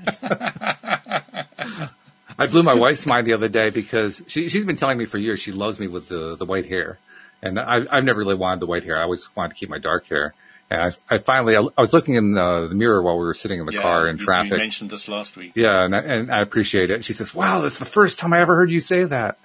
[2.40, 5.18] I blew my wife's mind the other day because she, she's been telling me for
[5.20, 6.98] years she loves me with the, the white hair.
[7.42, 8.98] And I, I've never really wanted the white hair.
[9.00, 10.34] I always wanted to keep my dark hair.
[10.70, 13.34] And I, I finally, I, I was looking in the, the mirror while we were
[13.34, 14.54] sitting in the Yeah, car in traffic.
[14.54, 15.54] You mentioned this last week.
[15.56, 17.06] Yeah, and I, and I appreciate it.
[17.06, 19.38] She says, "Wow, that's the first time I ever heard you say that."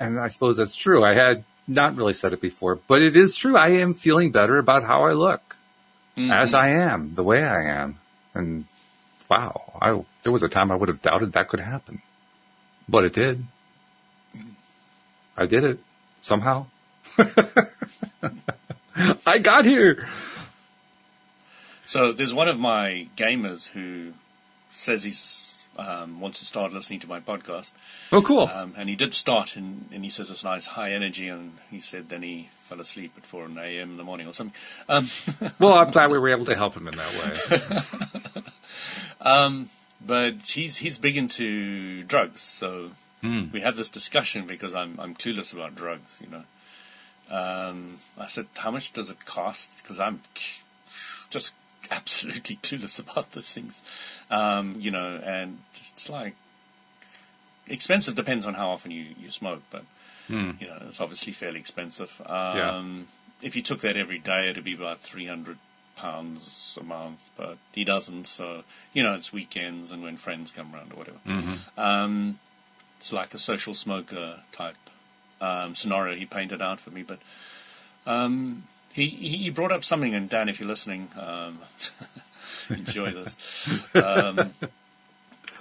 [0.00, 1.04] And I suppose that's true.
[1.04, 3.56] I had not really said it before, but it is true.
[3.56, 5.56] I am feeling better about how I look,
[6.16, 6.32] Mhm.
[6.32, 7.98] as I am, the way I am.
[8.34, 8.64] And
[9.28, 12.00] wow, I there was a time I would have doubted that could happen,
[12.88, 13.44] but it did.
[15.36, 15.78] I did it
[16.22, 16.66] somehow.
[19.26, 20.08] I got here.
[21.88, 24.12] So there's one of my gamers who
[24.68, 27.72] says he's um, wants to start listening to my podcast,
[28.12, 28.46] Oh, cool.
[28.46, 31.80] um, and he did start, and, and he says it's nice, high energy, and he
[31.80, 33.92] said then he fell asleep at 4 a.m.
[33.92, 34.54] in the morning or something.
[34.86, 35.06] Um,
[35.58, 38.42] Well, I'm glad we were able to help him in that way.
[39.22, 39.70] um,
[40.06, 42.90] but he's he's big into drugs, so
[43.22, 43.46] Hmm.
[43.50, 46.44] we have this discussion because I'm I'm clueless about drugs, you know.
[47.34, 49.70] Um, I said, how much does it cost?
[49.82, 50.20] Because I'm
[51.30, 51.54] just
[51.90, 53.82] absolutely clueless about these things,
[54.30, 55.20] um, you know.
[55.24, 56.34] And it's like
[57.68, 59.84] expensive depends on how often you you smoke, but
[60.28, 60.50] Hmm.
[60.60, 62.20] you know it's obviously fairly expensive.
[62.26, 62.76] Yeah.
[62.76, 63.06] Um,
[63.40, 65.58] If you took that every day, it'd be about three hundred
[65.96, 68.26] pounds a month, but he doesn't.
[68.26, 71.18] So you know, it's weekends and when friends come around or whatever.
[71.76, 72.38] Um,
[72.98, 74.76] it's like a social smoker type
[75.40, 77.02] um, scenario he painted out for me.
[77.04, 77.20] But
[78.06, 78.64] um,
[79.06, 81.58] he he brought up something, and Dan, if you're listening, um,
[82.70, 83.86] enjoy this.
[83.94, 84.52] Um,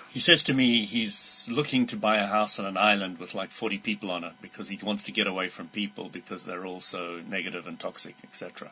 [0.10, 3.52] he says to me he's looking to buy a house on an island with like
[3.52, 6.82] 40 people on it because he wants to get away from people because they're all
[6.82, 8.72] so negative and toxic, etc.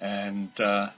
[0.00, 0.90] And uh,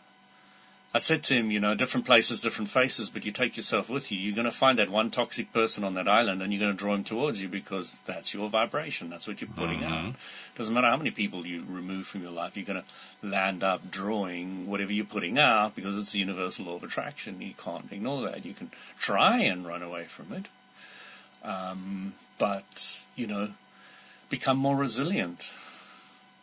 [0.96, 4.12] I said to him, you know, different places, different faces, but you take yourself with
[4.12, 4.18] you.
[4.18, 6.78] You're going to find that one toxic person on that island and you're going to
[6.78, 9.10] draw him towards you because that's your vibration.
[9.10, 10.14] That's what you're putting out.
[10.54, 13.90] Doesn't matter how many people you remove from your life, you're going to land up
[13.90, 17.40] drawing whatever you're putting out because it's the universal law of attraction.
[17.40, 18.46] You can't ignore that.
[18.46, 20.46] You can try and run away from it.
[21.42, 23.48] Um, but, you know,
[24.30, 25.52] become more resilient.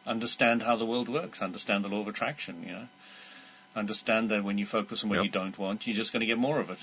[0.05, 1.41] Understand how the world works.
[1.41, 2.87] Understand the law of attraction, you know
[3.75, 5.25] understand that when you focus on what Yep.
[5.25, 6.79] you don't want, you're just going to get more of it.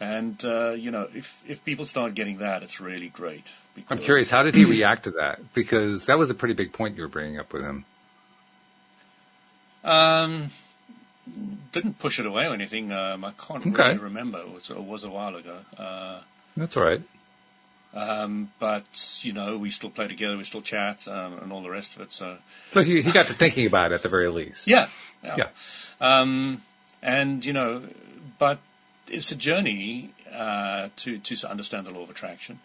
[0.00, 3.52] And uh, you know, if if people start getting that, it's really great.
[3.88, 5.40] I'm curious, how did he react to that?
[5.54, 7.84] Because that was a pretty big point you were bringing up with him.
[9.84, 10.50] Um,
[11.72, 12.92] didn't push it away or anything.
[12.92, 13.82] Um, I can't Okay.
[13.90, 14.40] really remember.
[14.40, 15.56] It was, it was a while ago.
[15.78, 16.20] Uh,
[16.56, 17.00] That's all right.
[17.94, 21.70] Um, but you know, we still play together, we still chat, um, and all the
[21.70, 22.12] rest of it.
[22.12, 22.38] So
[22.72, 24.66] So he, he got to thinking about it at the very least.
[24.66, 24.88] Yeah,
[25.22, 25.36] yeah.
[25.38, 25.48] Yeah.
[26.00, 26.62] Um,
[27.02, 27.82] and you know,
[28.38, 28.58] but
[29.08, 32.60] it's a journey uh, to to understand the law of attraction.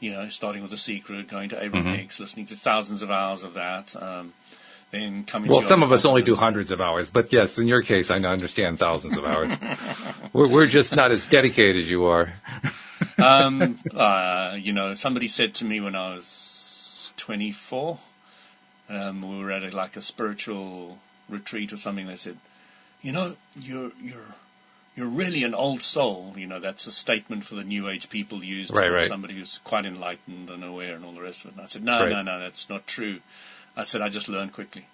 [0.00, 1.96] You know, starting with the secret, going to Abraham Mm-hmm.
[1.96, 4.34] Hicks, listening to thousands of hours of that, um,
[4.90, 5.50] then coming.
[5.50, 8.16] Well, some of us only do hundreds of hours, but yes, in your case, I
[8.18, 9.52] understand thousands of hours.
[10.32, 12.32] we're, we're just not as dedicated as you are.
[13.18, 17.98] um, uh, you know, somebody said to me when I was 24,
[18.88, 20.98] um, we were at a, like a spiritual
[21.28, 22.06] retreat or something.
[22.06, 22.38] They said,
[23.02, 24.34] "You know, you're you're
[24.96, 28.44] you're really an old soul." You know, that's a statement for the New Age people
[28.44, 29.08] used Right, for right.
[29.08, 31.54] somebody who's quite enlightened and aware and all the rest of it.
[31.54, 32.10] And I said, "No, Right.
[32.10, 33.20] no, no, that's not true."
[33.76, 34.86] I said, "I just learn quickly."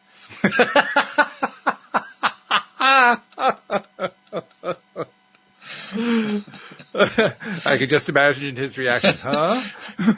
[7.65, 9.15] I could just imagine his reaction.
[9.15, 9.63] Huh?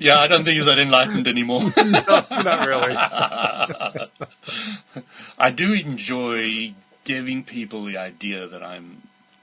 [0.00, 1.62] yeah, I don't think he's that enlightened anymore.
[1.76, 2.00] no,
[2.30, 2.96] not really.
[5.38, 6.74] I do enjoy
[7.04, 9.02] giving people the idea that I'm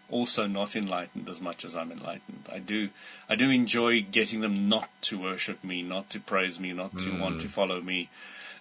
[0.09, 2.49] also not enlightened as much as I'm enlightened.
[2.51, 2.89] I do,
[3.29, 7.09] I do enjoy getting them not to worship me, not to praise me, not to
[7.09, 7.19] mm.
[7.19, 8.09] want to follow me.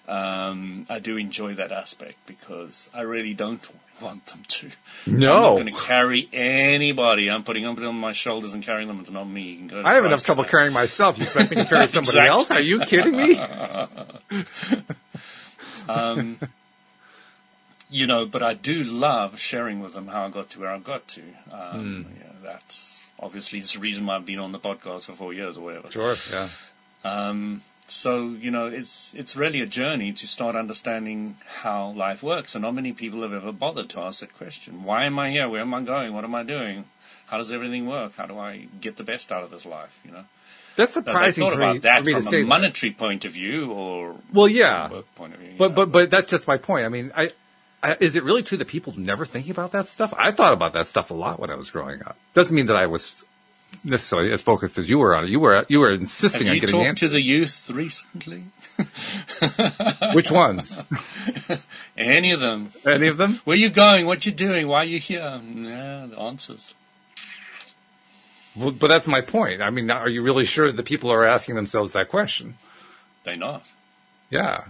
[0.09, 3.63] Um, I do enjoy that aspect because I really don't
[4.01, 4.71] want them to.
[5.07, 5.37] No.
[5.37, 7.31] I'm not going to carry anybody.
[7.31, 9.01] I'm putting them on my shoulders and carrying them.
[9.01, 9.69] It's not me.
[9.73, 11.19] I have enough trouble carrying myself.
[11.19, 12.29] You expect me to carry somebody exactly.
[12.29, 12.51] else?
[12.51, 13.39] Are you kidding me?
[15.89, 16.39] um,
[17.91, 20.79] you know, but I do love sharing with them how I got to where I
[20.79, 21.23] got to.
[21.53, 22.05] Um, mm.
[22.19, 25.65] yeah, that's obviously the reason why I've been on the podcast for four years or
[25.65, 25.91] whatever.
[25.91, 26.49] Sure, yeah.
[27.05, 27.63] Um,
[27.93, 32.63] so you know, it's it's really a journey to start understanding how life works, and
[32.63, 35.49] not many people have ever bothered to ask that question: Why am I here?
[35.49, 36.15] Where am I going?
[36.15, 36.87] What am I doing?
[37.27, 38.17] How does everything work?
[38.17, 40.01] How do I get the best out of this life?
[40.05, 40.25] You know.
[40.75, 41.45] That's surprising.
[41.45, 42.99] Now, thought about that from a monetary that.
[42.99, 45.53] point of view, or well, yeah, point of view.
[45.59, 46.87] But know, but but that's just my point.
[46.87, 47.31] I mean, I
[48.01, 50.15] is it really true that people never think about that stuff?
[50.17, 52.17] I thought about that stuff a lot when I was growing up.
[52.33, 53.23] Doesn't mean that I was
[53.85, 55.31] necessarily as focused as you were on it.
[55.31, 57.11] You were you were insisting Have on getting answers.
[57.11, 58.45] to the youth recently?
[60.15, 60.79] Which ones?
[61.97, 62.73] Any of them?
[62.87, 63.41] Any of them?
[63.45, 64.07] Where you going?
[64.07, 64.69] What you doing?
[64.69, 65.21] Why are you here?
[65.21, 66.75] Yeah, the answers.
[68.55, 69.63] Well, but that's my point.
[69.63, 72.57] I mean, are you really sure that people are asking themselves that question?
[73.25, 73.65] They're not.
[74.31, 74.65] Yeah.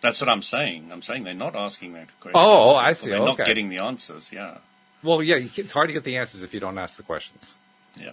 [0.00, 0.92] That's what I'm saying.
[0.92, 2.34] I'm saying they're not asking that question.
[2.34, 3.10] Oh, I see.
[3.10, 3.36] They're okay.
[3.36, 4.32] not getting the answers.
[4.32, 4.58] Yeah.
[5.02, 7.54] Well, yeah, it's hard to get the answers if you don't ask the questions.
[7.98, 8.10] Yeah.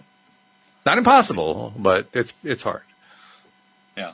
[0.84, 2.82] Not impossible, but it's it's hard.
[3.96, 4.12] Yeah.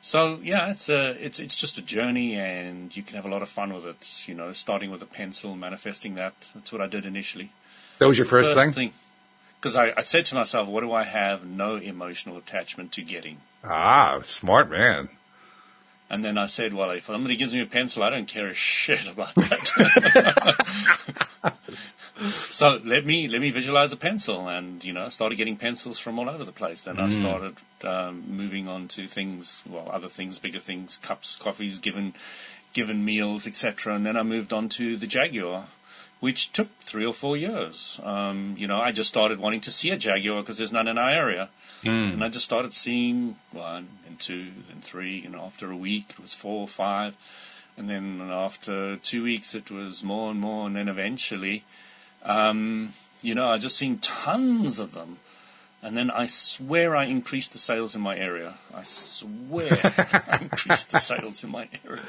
[0.00, 3.42] So yeah, it's a it's it's just a journey, and you can have a lot
[3.42, 4.28] of fun with it.
[4.28, 6.34] You know, starting with a pencil, manifesting that.
[6.54, 7.50] That's what I did initially.
[7.98, 8.92] That was your first, first thing.
[9.60, 13.38] Because I, I said to myself, what do I have no emotional attachment to getting?
[13.64, 15.08] Ah, smart man.
[16.08, 18.54] And then I said, well, if somebody gives me a pencil, I don't care a
[18.54, 20.56] shit about that.
[22.48, 25.98] so let me let me visualize a pencil, and you know, I started getting pencils
[25.98, 26.82] from all over the place.
[26.82, 27.02] Then mm.
[27.02, 32.14] I started um, moving on to things, well, other things, bigger things, cups, coffees, given
[32.72, 33.94] given meals, etc.
[33.94, 35.64] And then I moved on to the Jaguar,
[36.20, 38.00] which took three or four years.
[38.02, 40.98] Um, you know, I just started wanting to see a Jaguar because there's none in
[40.98, 41.50] our area.
[41.82, 42.14] Mm.
[42.14, 45.18] And I just started seeing one and two and three.
[45.18, 47.14] You know, after a week it was four or five,
[47.76, 51.64] and then after two weeks it was more and more, and then eventually,
[52.22, 55.18] um, you know, I just seen tons of them.
[55.86, 58.54] And then I swear I increased the sales in my area.
[58.74, 59.78] I swear
[60.28, 62.02] I increased the sales in my area.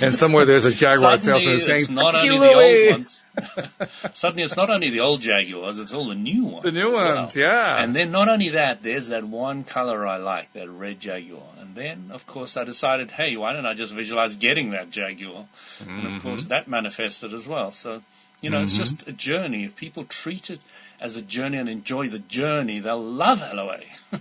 [0.00, 3.24] And somewhere there's a Jaguar salesman saying, it's not only the old ones.
[4.12, 6.62] Suddenly it's not only the old Jaguars, it's all the new ones.
[6.62, 7.44] The new ones, well.
[7.44, 7.82] yeah.
[7.82, 11.42] And then not only that, there's that one color I like, that red Jaguar.
[11.58, 15.46] And then, of course, I decided, hey, why don't I just visualize getting that Jaguar?
[15.80, 15.90] Mm-hmm.
[15.90, 16.20] And of mm-hmm.
[16.20, 17.72] course, that manifested as well.
[17.72, 18.00] So,
[18.42, 18.64] you know, mm-hmm.
[18.64, 19.64] it's just a journey.
[19.64, 20.60] If people treat it
[21.00, 23.80] as a journey and enjoy the journey, they'll love LOA.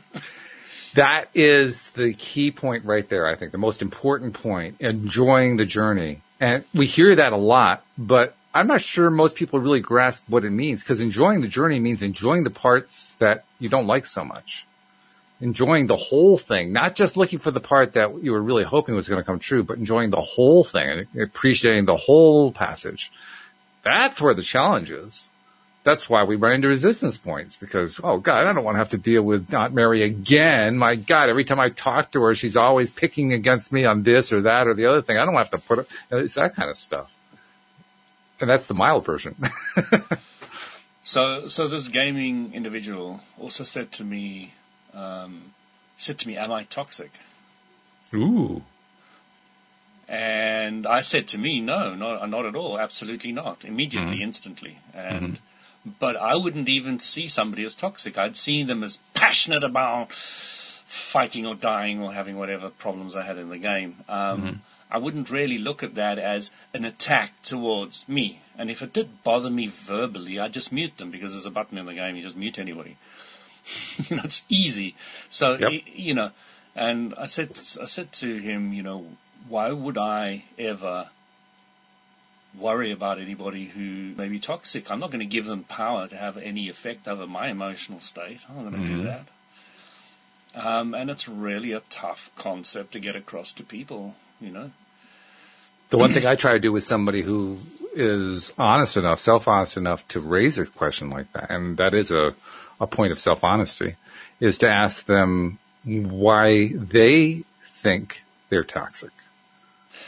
[0.95, 5.65] that is the key point right there, I think, the most important point, enjoying the
[5.65, 6.21] journey.
[6.39, 10.45] And we hear that a lot, but I'm not sure most people really grasp what
[10.45, 14.23] it means because enjoying the journey means enjoying the parts that you don't like so
[14.23, 14.65] much.
[15.41, 18.95] Enjoying the whole thing, not just looking for the part that you were really hoping
[18.95, 23.11] was going to come true, but enjoying the whole thing and appreciating the whole passage.
[23.83, 25.27] That's where the challenge is
[25.83, 28.89] that's why we run into resistance points because, oh God, I don't want to have
[28.89, 30.77] to deal with Aunt Mary again.
[30.77, 34.31] My God, every time I talk to her, she's always picking against me on this
[34.31, 35.17] or that or the other thing.
[35.17, 37.13] I don't have to put it, it's that kind of stuff.
[38.39, 39.35] And that's the mild version.
[41.03, 44.53] so, so this gaming individual also said to me,
[44.93, 45.53] um,
[45.97, 47.11] said to me, am I toxic?
[48.13, 48.63] Ooh.
[50.07, 52.79] And I said to me, no, not, not at all.
[52.79, 53.65] Absolutely not.
[53.65, 54.23] Immediately, mm-hmm.
[54.23, 54.77] instantly.
[54.93, 55.45] And, mm-hmm
[55.99, 58.17] but I wouldn't even see somebody as toxic.
[58.17, 63.37] I'd see them as passionate about fighting or dying or having whatever problems I had
[63.37, 63.95] in the game.
[64.07, 64.57] Um, mm-hmm.
[64.91, 68.41] I wouldn't really look at that as an attack towards me.
[68.57, 71.79] And if it did bother me verbally, I'd just mute them because there's a button
[71.79, 72.15] in the game.
[72.15, 72.97] You just mute anybody.
[74.09, 74.95] you know, it's easy.
[75.29, 75.81] So, yep.
[75.87, 76.29] you know,
[76.75, 79.07] and I said, I said to him, you know,
[79.49, 81.09] why would I ever
[82.57, 84.91] worry about anybody who may be toxic.
[84.91, 88.39] I'm not going to give them power to have any effect over my emotional state.
[88.49, 89.01] I'm not going to mm-hmm.
[89.01, 89.25] do that.
[90.55, 94.71] Um, and it's really a tough concept to get across to people, you know.
[95.89, 97.59] The one thing I try to do with somebody who
[97.95, 102.33] is honest enough, self-honest enough to raise a question like that, and that is a,
[102.79, 103.95] a point of self honesty
[104.39, 107.43] is to ask them why they
[107.81, 109.11] think they're toxic.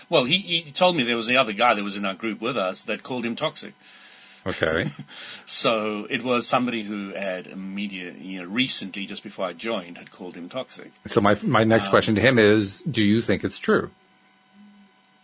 [0.09, 2.41] Well, he, he told me there was the other guy that was in our group
[2.41, 3.73] with us that called him toxic.
[4.45, 4.89] Okay.
[5.47, 10.09] So it was somebody who had immediate, you know, recently, just before I joined, had
[10.09, 10.91] called him toxic.
[11.05, 13.91] so my my next question to him is, do you think it's true?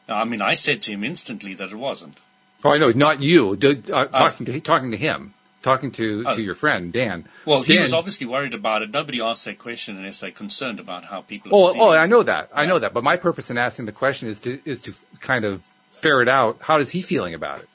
[0.08, 2.18] I mean, I said to him instantly that it wasn't.
[2.64, 3.56] Oh, I know, not you.
[3.56, 6.36] Do, uh, talking to talking to him, talking to Oh.
[6.36, 7.26] to your friend Dan.
[7.46, 8.92] Well, he was obviously worried about it.
[8.92, 11.92] Nobody asked that question unless they're concerned about how people are Oh, oh.
[11.92, 12.50] I know that.
[12.56, 12.94] I know that.
[12.94, 16.58] But my purpose in asking the question is to is to kind of ferret out
[16.62, 17.68] how is he feeling about it.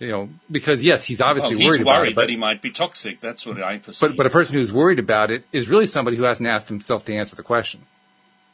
[0.00, 2.36] You know, because yes, he's Oh, obviously he's worried worried, about it, but, that he
[2.36, 3.20] might be toxic.
[3.20, 4.10] That's what I perceive.
[4.10, 7.04] but but a person who's worried about it is really somebody who hasn't asked himself
[7.04, 7.82] to answer the question.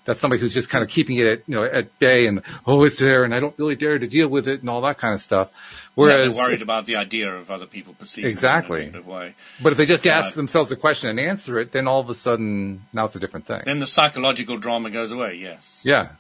[0.07, 2.85] That's somebody who's just kind of keeping it at you know at bay and oh
[2.85, 5.13] it's there and I don't really dare to deal with it and all that kind
[5.15, 5.51] of stuff.
[5.53, 5.59] yeah,
[5.97, 8.85] Whereas, they're worried about the idea of other people perceiving Exactly.
[8.85, 9.35] it in a way.
[9.63, 12.09] but if they just ask Uh, themselves the question and answer it, then all of
[12.09, 13.63] a sudden now it's a different thing.
[13.67, 15.35] Then the psychological drama goes away.
[15.35, 15.83] Yes.
[15.85, 16.11] yeah,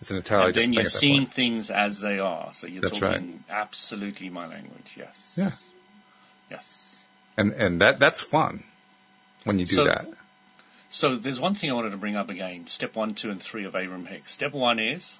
[0.00, 2.52] it's an entirely and then you're thing seeing things as they are.
[2.52, 4.96] So you're That's talking absolutely my language.
[4.96, 5.34] Yes.
[5.38, 5.52] Yeah.
[6.50, 7.04] Yes.
[7.36, 8.64] and and that that's fun
[9.44, 10.06] when you do So- that.
[10.90, 12.66] So there's one thing I wanted to bring up again.
[12.66, 14.32] Step one, two, and three of Abram Hicks.
[14.32, 15.18] Step one is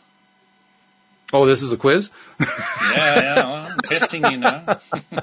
[1.31, 2.09] Oh, this is a quiz.
[2.41, 2.47] yeah,
[2.91, 3.35] yeah.
[3.37, 4.79] Well, I'm testing you now.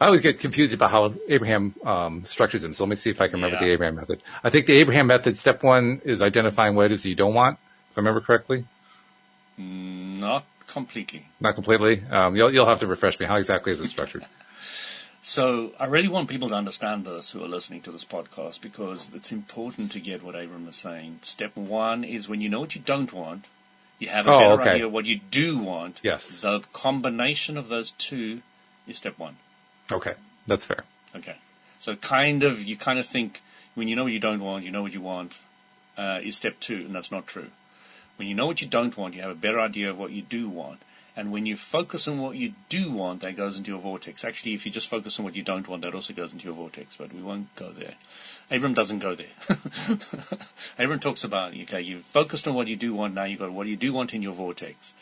[0.00, 2.72] I always get confused about how Abraham um, structures them.
[2.72, 3.64] So let me see if I can remember Yeah.
[3.68, 4.22] the Abraham method.
[4.44, 7.34] I think the Abraham method, step one, is identifying what it is that you don't
[7.34, 7.58] want.
[7.90, 8.64] If I remember correctly,
[9.56, 11.26] Not completely.
[11.40, 12.02] not completely.
[12.10, 13.26] Um, you'll you'll have to refresh me.
[13.26, 14.24] How exactly is it structured?
[15.22, 19.10] So I really want people to understand this who are listening to this podcast because
[19.14, 21.18] it's important to get what Abram is saying.
[21.22, 23.44] Step one is when you know what you don't want,
[23.98, 24.70] you have a Oh, better okay.
[24.70, 26.00] idea of what you do want.
[26.02, 26.40] Yes.
[26.40, 28.42] The combination of those two
[28.86, 29.36] is step one.
[29.90, 30.14] Okay,
[30.46, 30.84] that's fair.
[31.16, 31.36] Okay.
[31.78, 33.40] So kind of, you kind of think
[33.74, 35.38] when you know what you don't want, you know what you want,
[35.96, 37.48] uh, is step two, and that's not true.
[38.16, 40.22] When you know what you don't want, you have a better idea of what you
[40.22, 40.80] do want.
[41.18, 44.24] And when you focus on what you do want, that goes into your vortex.
[44.24, 46.54] Actually, if you just focus on what you don't want, that also goes into your
[46.54, 47.94] vortex, but we won't go there.
[48.52, 49.26] Abram doesn't go there.
[50.78, 53.66] Abram talks about, okay, you've focused on what you do want, now you've got what
[53.66, 54.94] you do want in your vortex.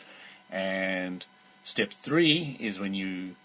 [0.49, 1.23] And
[1.63, 3.35] step three is when you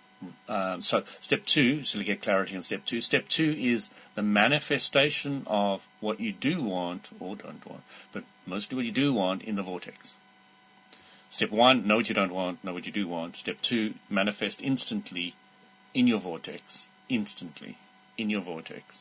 [0.49, 4.23] um, so step two, so to get clarity on step two, step two is the
[4.23, 7.83] manifestation of what you do want or don't want,
[8.15, 10.15] but mostly what you do want in the vortex.
[11.33, 13.37] Step one, know what you don't want, know what you do want.
[13.37, 15.35] Step two, manifest instantly
[15.95, 16.89] in your vortex.
[17.09, 17.79] Instantly
[18.19, 19.01] in your vortex.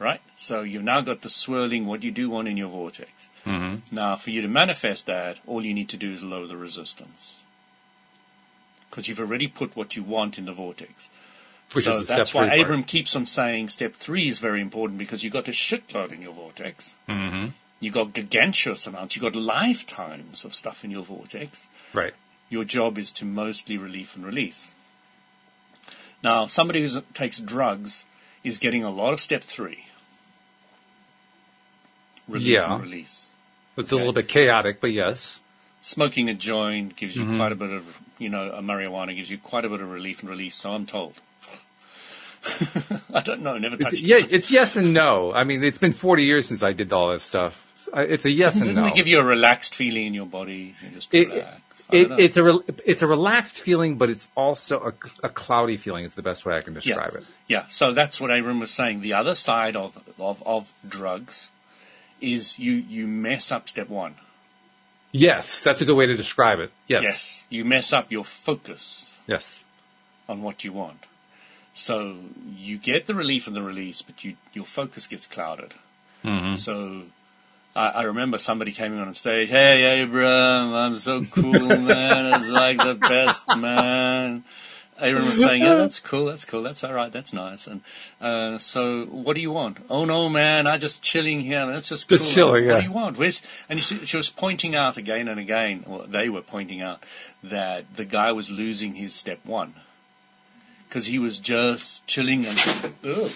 [0.00, 0.20] Right?
[0.34, 3.28] So you've now got the swirling what you do want in your vortex.
[3.46, 3.94] Mm-hmm.
[3.94, 7.36] Now, for you to manifest that, all you need to do is lower the resistance.
[8.90, 11.08] Because you've already put what you want in the vortex.
[11.72, 12.60] Which so that's why three part.
[12.62, 16.20] Abram keeps on saying step three is very important because you've got a shitload in
[16.20, 16.96] your vortex.
[17.08, 17.50] Mm-hmm.
[17.80, 19.16] You've got gargantuous amounts.
[19.16, 21.68] You've got lifetimes of stuff in your vortex.
[21.94, 22.12] Right.
[22.50, 24.74] Your job is to mostly relief and release.
[26.22, 28.04] Now, somebody who takes drugs
[28.44, 29.86] is getting a lot of step three.
[32.28, 32.74] Relief Yeah.
[32.74, 33.28] and release.
[33.76, 35.40] It's a little bit chaotic, but yes.
[35.80, 37.32] smoking a joint gives Mm-hmm.
[37.32, 39.90] you quite a bit of, you know, a marijuana gives you quite a bit of
[39.90, 41.14] relief and release, so I'm told.
[43.14, 44.06] I don't know, never touched It's, it.
[44.06, 45.32] yeah, it's yes and no.
[45.32, 47.66] I mean, it's been 40 years since I did all that stuff.
[47.94, 48.88] It's a yes and Didn't no.
[48.88, 50.76] it give you a relaxed feeling in your body?
[50.82, 51.60] You just It- relax.
[51.92, 56.04] It, it's a re- it's a relaxed feeling, but it's also a, a cloudy feeling.
[56.04, 57.24] Is the best way I can describe it.
[57.48, 59.00] Yeah, so that's what Abram was saying.
[59.00, 61.50] The other side of, of, of drugs
[62.20, 64.14] is you, you mess up step one.
[65.10, 66.70] Yes, that's a good way to describe it.
[66.86, 67.46] Yes, Yes.
[67.50, 69.64] You mess up your focus yes.
[70.28, 71.06] on what you want.
[71.74, 72.18] So
[72.56, 75.74] you get the relief and the release, but you, your focus gets clouded.
[76.24, 76.54] Mm-hmm.
[76.54, 77.02] So
[77.80, 82.34] I, I remember somebody came on stage, hey Abram, I'm so cool, man.
[82.34, 84.44] It's like the best, man.
[84.98, 87.66] Abram was saying, yeah, that's cool, that's cool, that's all right, that's nice.
[87.66, 87.80] And
[88.20, 89.78] uh, so, what do you want?
[89.88, 91.64] Oh no, man, I'm just chilling here.
[91.64, 92.18] That's just cool.
[92.18, 92.80] Just chilling, What yeah.
[92.80, 93.16] do you want?
[93.16, 93.40] Where's?
[93.70, 97.02] And she, she was pointing out again and again, or they were pointing out
[97.44, 99.74] that the guy was losing his step one
[100.86, 102.58] because he was just chilling and
[103.06, 103.30] ugh,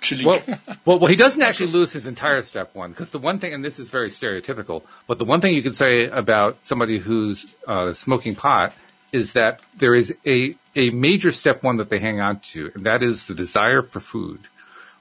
[0.00, 0.26] chilling.
[0.26, 0.42] Well,
[0.84, 3.64] well, well, he doesn't actually lose his entire step one because the one thing, and
[3.64, 7.92] this is very stereotypical, but the one thing you can say about somebody who's uh,
[7.92, 8.74] smoking pot
[9.12, 12.84] is that there is a a major step one that they hang on to, and
[12.84, 14.40] that is the desire for food,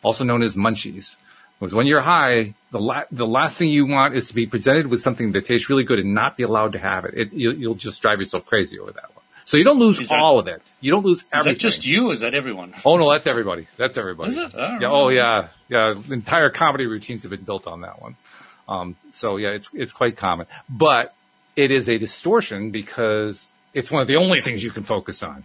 [0.03, 1.15] also known as munchies.
[1.59, 4.87] Because when you're high, the la- the last thing you want is to be presented
[4.87, 7.13] with something that tastes really good and not be allowed to have it.
[7.15, 9.18] it you'll, you'll just drive yourself crazy over that one.
[9.49, 10.61] So you don't lose that- all of it.
[10.79, 11.53] You don't lose everything.
[11.53, 12.71] Is that just you is that everyone?
[12.85, 13.65] Oh no, that's everybody.
[13.77, 14.29] That's everybody.
[14.29, 14.51] Is it?
[14.53, 14.79] Yeah.
[14.83, 15.47] Oh yeah.
[15.69, 15.95] Yeah.
[16.11, 18.15] Entire comedy routines have been built on that one.
[18.67, 21.15] Um, so yeah, it's it's quite common, but
[21.55, 25.43] it is a distortion because it's one of the only things you can focus on.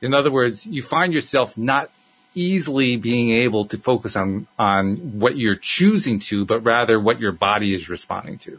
[0.00, 1.90] In other words, you find yourself not
[2.34, 7.32] easily being able to focus on on what you're choosing to, but rather what your
[7.32, 8.58] body is responding to.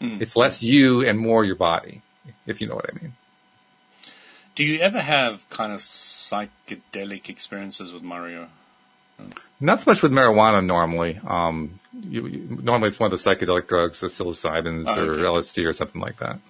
[0.00, 2.02] It's less you and more your body,
[2.46, 3.12] if you know what I mean.
[4.58, 8.48] Do you ever have kind of psychedelic experiences with Mario?
[9.60, 11.20] Not so much with marijuana normally.
[11.24, 15.22] Um, you, you, normally it's one of the psychedelic drugs, the psilocybins Oh, or okay.
[15.22, 16.40] LSD or something like that.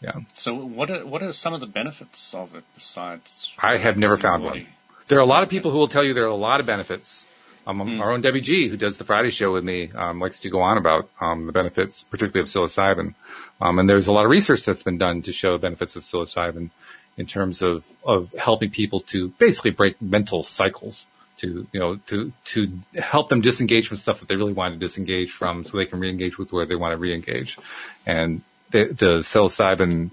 [0.00, 0.12] Yeah.
[0.34, 3.52] So what are what are some of the benefits of it besides?
[3.58, 4.60] I have never found body?
[4.60, 4.68] one.
[5.08, 6.66] There are a lot of people who will tell you there are a lot of
[6.66, 7.26] benefits.
[7.66, 8.00] Um, Hmm.
[8.00, 10.60] Our own Debbie G, who does the Friday show with me, um, likes to go
[10.60, 13.14] on about um, the benefits, particularly of psilocybin.
[13.60, 16.70] Um, and there's a lot of research that's been done to show benefits of psilocybin
[17.16, 21.06] in terms of, of helping people to basically break mental cycles,
[21.38, 24.78] to you know, to to help them disengage from stuff that they really want to
[24.78, 27.58] disengage from, so they can reengage with where they want to reengage.
[28.06, 30.10] And the, the psilocybin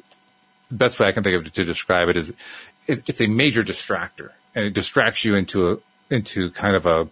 [0.74, 2.34] the best way I can think of to describe it is
[2.88, 5.78] it, it's a major distractor and it distracts you into a,
[6.10, 7.08] into kind of a,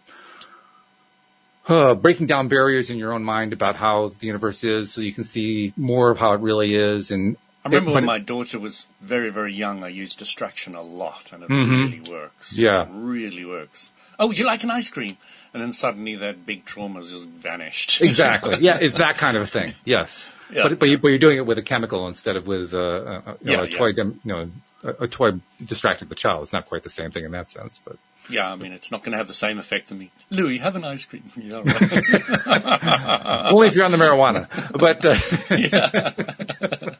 [1.68, 5.14] uh, breaking down barriers in your own mind about how the universe is so you
[5.14, 7.12] can see more of how it really is.
[7.12, 10.82] And I remember it- when my daughter was very, very young, I used distraction a
[10.82, 12.54] lot, and it really works.
[12.54, 12.62] Mm-hmm.
[12.62, 12.84] Yeah.
[12.84, 13.92] It really works.
[14.20, 15.18] Oh, would you like an ice cream?
[15.54, 18.02] And then suddenly that big trauma just vanished.
[18.02, 18.58] Exactly.
[18.62, 19.74] Yeah, it's that kind of a thing.
[19.86, 20.30] Yes.
[20.52, 20.64] Yeah.
[20.68, 23.38] But, but, you, but you're doing it with a chemical instead of with uh, a,
[23.42, 24.50] you know, Yeah, a toy, you know,
[24.84, 25.32] a, a toy
[25.66, 26.44] distracting the child.
[26.44, 27.98] It's not quite the same thing in that sense, but
[28.30, 30.12] yeah, I mean, it's not going to have the same effect on me.
[30.30, 31.24] Louis, have an ice cream.
[31.42, 33.52] Yeah, right.
[33.52, 34.48] only if you're on the marijuana.
[34.72, 35.16] But uh,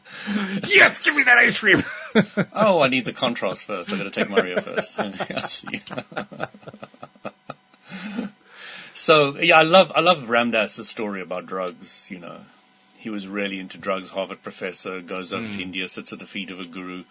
[0.68, 1.84] yes, give me that ice cream.
[2.52, 3.92] oh, I need the contrast first.
[3.92, 4.98] I've got to take Mario first.
[4.98, 5.12] I
[8.94, 12.08] so yeah, I love I love Ram Dass's story about drugs.
[12.10, 12.38] You know,
[12.98, 14.10] he was really into drugs.
[14.10, 17.04] Harvard professor goes over to India, sits at the feet of a guru.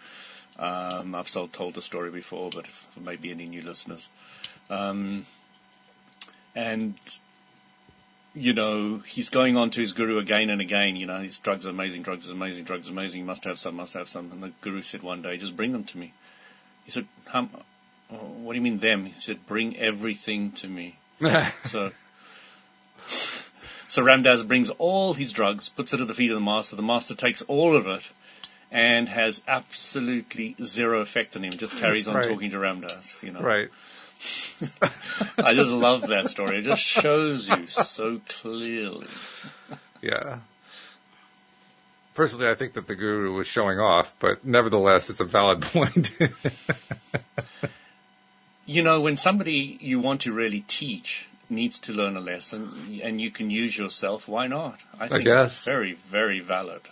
[0.58, 4.08] Um, I've told, told the story before, but for maybe any new listeners.
[4.70, 5.26] Um,
[6.54, 6.94] and
[8.34, 10.96] you know, he's going on to his guru again and again.
[10.96, 13.20] You know, his drugs are amazing, drugs are amazing, drugs are amazing.
[13.20, 14.30] You must have some, must have some.
[14.32, 16.12] And the guru said one day, just bring them to me.
[16.84, 17.50] He said, "Hum,
[18.10, 19.06] oh, what do you mean them?
[19.06, 20.96] He said, bring everything to me.
[21.64, 21.92] So,
[23.86, 26.76] so Ram Dass brings all his drugs, puts it at the feet of the master.
[26.76, 28.10] The master takes all of it
[28.72, 31.52] and has absolutely zero effect on him.
[31.52, 32.26] Just carries on Right.
[32.26, 33.22] talking to Ram Dass.
[33.22, 33.68] You know, right.
[35.38, 36.58] I just love that story.
[36.58, 39.06] It just shows you so clearly.
[40.00, 40.38] Yeah.
[42.14, 46.10] Personally, I think that the guru was showing off, but nevertheless, it's a valid point.
[48.64, 53.20] You know, when somebody you want to really teach needs to learn a lesson and
[53.20, 54.82] you can use yourself, why not?
[54.98, 56.82] I think it's very, very valid.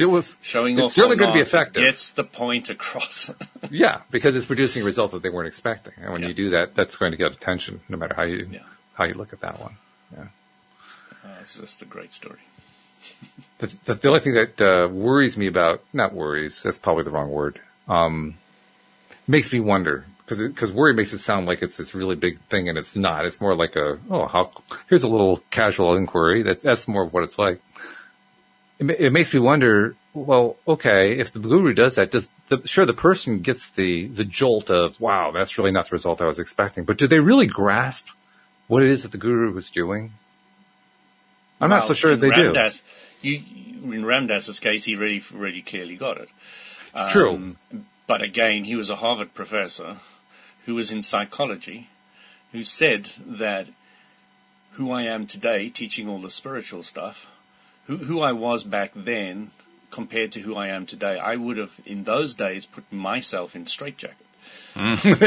[0.00, 1.82] It was Showing It's off certainly going to be effective.
[1.82, 3.30] Gets the point across.
[3.70, 6.28] yeah, because it's producing a result that they weren't expecting, and when Yeah.
[6.28, 8.60] you do that, that's going to get attention, no matter how you Yeah.
[8.94, 9.74] how you look at that one.
[10.12, 10.24] Yeah.
[11.24, 12.38] Uh, it's just a great story.
[13.58, 17.10] The, the, the only thing that uh, worries me about not worries that's probably the
[17.10, 18.34] wrong word um,
[19.26, 22.68] makes me wonder because because worry makes it sound like it's this really big thing
[22.68, 24.50] and it's not it's more like a oh how
[24.88, 27.60] here's a little casual inquiry that that's more of what it's like
[28.80, 32.92] it, makes me wonder well okay if the guru does that does the, sure the
[32.92, 36.84] person gets the the jolt of wow that's really not the result I was expecting
[36.84, 38.08] but do they really grasp
[38.66, 40.12] what it is that the guru was doing
[41.60, 42.82] I'm not so sure they do Ram Dass,
[43.20, 43.42] You,
[43.92, 46.30] in Ram Dass's case, he really, really clearly got it.
[47.10, 47.34] True.
[47.34, 47.56] Um,
[48.06, 49.96] but again, he was a Harvard professor
[50.64, 51.88] who was in psychology,
[52.52, 53.66] who said that
[54.72, 57.30] who I am today, teaching all the spiritual stuff,
[57.86, 59.50] who, who I was back then
[59.90, 63.66] compared to who I am today, I would have, in those days, put myself in
[63.66, 64.26] straitjacket.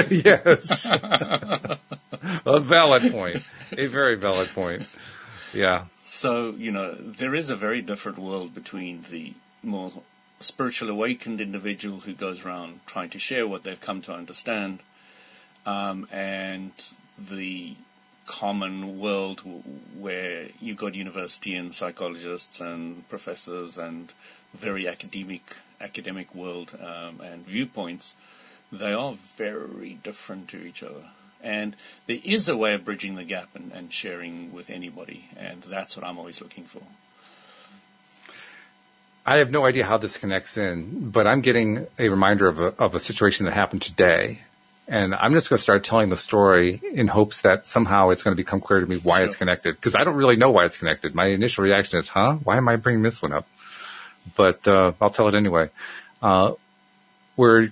[0.09, 0.85] yes.
[2.45, 3.47] a valid point.
[3.77, 4.87] A very valid point.
[5.53, 5.85] Yeah.
[6.05, 9.91] So, you know, there is a very different world between the more
[10.39, 14.79] spiritual awakened individual who goes around trying to share what they've come to understand
[15.65, 16.71] um, and
[17.17, 17.75] the
[18.25, 19.41] common world
[19.99, 24.13] where you've got university and psychologists and professors and
[24.53, 28.15] very academic academic world um, and viewpoints
[28.71, 31.09] they are very different to each other
[31.41, 31.75] and
[32.07, 35.97] there is a way of bridging the gap and, and sharing with anybody and that's
[35.97, 36.81] what i'm always looking for
[39.25, 42.65] I have no idea how this connects in, but I'm getting a reminder of a,
[42.77, 44.41] of a situation that happened today.
[44.87, 48.35] And I'm just going to start telling the story in hopes that somehow it's going
[48.35, 49.75] to become clear to me why it's connected.
[49.75, 51.15] Because I don't really know why it's connected.
[51.15, 52.33] My initial reaction is, huh?
[52.43, 53.47] Why am I bringing this one up?
[54.35, 55.69] But uh, I'll tell it anyway.
[56.21, 56.53] Uh,
[57.37, 57.69] we're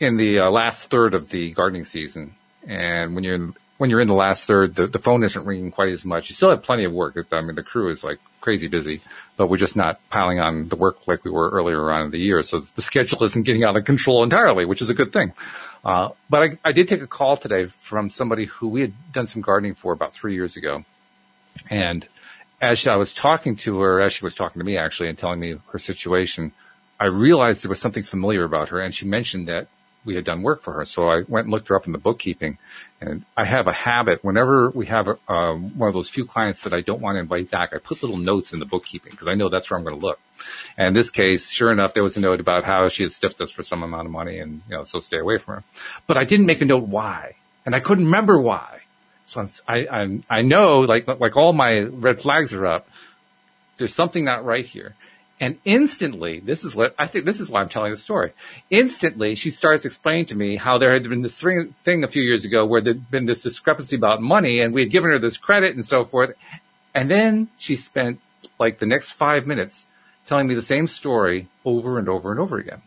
[0.00, 2.34] in the uh, last third of the gardening season.
[2.66, 5.70] And when you're in, when you're in the last third, the, the phone isn't ringing
[5.70, 6.30] quite as much.
[6.30, 7.16] You still have plenty of work.
[7.30, 9.00] I mean, the crew is like crazy busy,
[9.36, 12.18] but we're just not piling on the work like we were earlier on in the
[12.18, 12.42] year.
[12.42, 15.32] So the schedule isn't getting out of control entirely, which is a good thing.
[15.84, 19.26] Uh, but I, I did take a call today from somebody who we had done
[19.26, 20.84] some gardening for about three years ago.
[21.68, 22.06] And
[22.60, 25.40] as I was talking to her, as she was talking to me actually and telling
[25.40, 26.52] me her situation,
[26.98, 28.80] I realized there was something familiar about her.
[28.80, 29.68] And she mentioned that
[30.04, 30.84] we had done work for her.
[30.84, 32.58] So I went and looked her up in the bookkeeping
[33.00, 36.62] and I have a habit whenever we have a, um, one of those few clients
[36.62, 39.28] that I don't want to invite back, I put little notes in the bookkeeping because
[39.28, 40.18] I know that's where I'm going to look.
[40.76, 43.40] And in this case, sure enough, there was a note about how she had stiffed
[43.40, 45.62] us for some amount of money and, you know, so stay away from her.
[46.06, 48.80] But I didn't make a note why and I couldn't remember why.
[49.26, 52.88] So I, I, I know like, like all my red flags are up.
[53.76, 54.94] There's something not right here.
[55.40, 58.32] And instantly, this is what I think this is why I'm telling the story.
[58.70, 62.44] Instantly, she starts explaining to me how there had been this thing a few years
[62.44, 65.74] ago where there'd been this discrepancy about money and we had given her this credit
[65.74, 66.34] and so forth.
[66.94, 68.20] And then she spent
[68.60, 69.86] like the next five minutes
[70.26, 72.82] telling me the same story over and over and over again.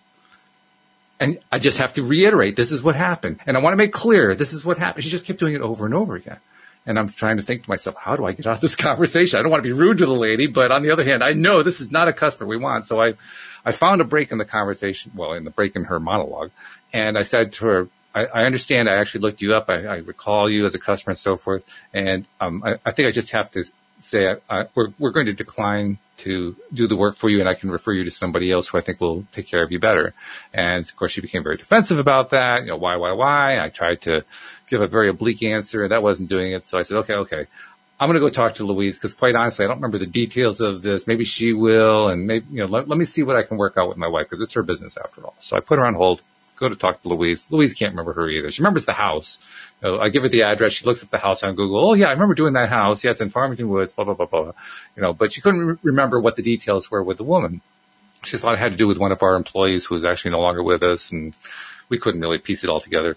[1.19, 3.39] And I just have to reiterate, this is what happened.
[3.47, 5.03] And I want to make clear, this is what happened.
[5.03, 6.37] She just kept doing it over and over again.
[6.85, 9.39] And I'm trying to think to myself, how do I get out of this conversation?
[9.39, 11.33] I don't want to be rude to the lady, but on the other hand, I
[11.33, 12.85] know this is not a customer we want.
[12.85, 13.13] So I,
[13.65, 16.51] I found a break in the conversation, well, in the break in her monologue.
[16.93, 18.87] And I said to her, I, I understand.
[18.87, 19.69] I actually looked you up.
[19.69, 21.67] I, I, recall you as a customer and so forth.
[21.93, 23.63] And, um, I, I think I just have to
[23.99, 24.35] say,
[24.75, 27.93] we're, we're going to decline to do the work for you and I can refer
[27.93, 30.15] you to somebody else who I think will take care of you better.
[30.51, 32.61] And of course she became very defensive about that.
[32.61, 33.63] You know, why, why, why?
[33.63, 34.23] I tried to,
[34.69, 35.83] give a very oblique answer.
[35.83, 36.65] And that wasn't doing it.
[36.65, 37.45] So I said, okay, okay.
[37.99, 40.61] I'm going to go talk to Louise because quite honestly, I don't remember the details
[40.61, 41.07] of this.
[41.07, 42.09] Maybe she will.
[42.09, 44.07] And maybe, you know, let, let me see what I can work out with my
[44.07, 45.35] wife because it's her business after all.
[45.39, 46.21] So I put her on hold,
[46.57, 47.47] go to talk to Louise.
[47.49, 48.51] Louise can't remember her either.
[48.51, 49.39] She remembers the house.
[49.81, 50.73] Know, I give her the address.
[50.73, 51.91] She looks at the house on Google.
[51.91, 53.03] Oh yeah, I remember doing that house.
[53.03, 54.51] Yeah, it's in Farmington Woods, blah, blah, blah, blah.
[54.95, 57.61] You know, but she couldn't re- remember what the details were with the woman.
[58.23, 60.39] She thought it had to do with one of our employees who was actually no
[60.39, 61.35] longer with us and
[61.89, 63.15] we couldn't really piece it all together.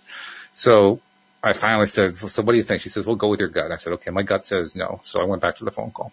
[0.52, 1.00] So
[1.42, 2.82] I finally said, so what do you think?
[2.82, 3.72] She says, well, go with your gut.
[3.72, 5.00] I said, okay, my gut says no.
[5.02, 6.12] So I went back to the phone call.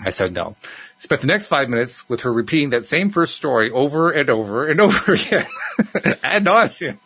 [0.00, 0.56] I said no.
[0.98, 4.66] Spent the next five minutes with her repeating that same first story over and over
[4.66, 5.46] and over again.
[6.24, 6.96] ad nauseum.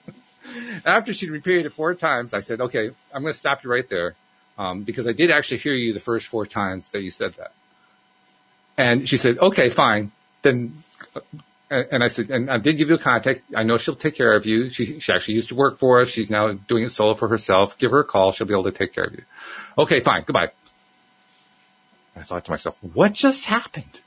[0.85, 3.89] After she'd repeated it four times, I said, okay, I'm going to stop you right
[3.89, 4.15] there.
[4.59, 7.53] Um, because I did actually hear you the first four times that you said that.
[8.79, 10.13] And she said, okay, fine.
[10.41, 10.83] Then
[11.71, 13.43] and I said, and I did give you a contact.
[13.55, 14.71] I know she'll take care of you.
[14.71, 16.09] She, she actually used to work for us.
[16.09, 17.77] She's now doing it solo for herself.
[17.77, 18.31] Give her a call.
[18.31, 19.23] She'll be able to take care of you.
[19.77, 20.23] Okay, fine.
[20.25, 20.51] Goodbye.
[22.15, 24.01] I thought to myself, what just happened?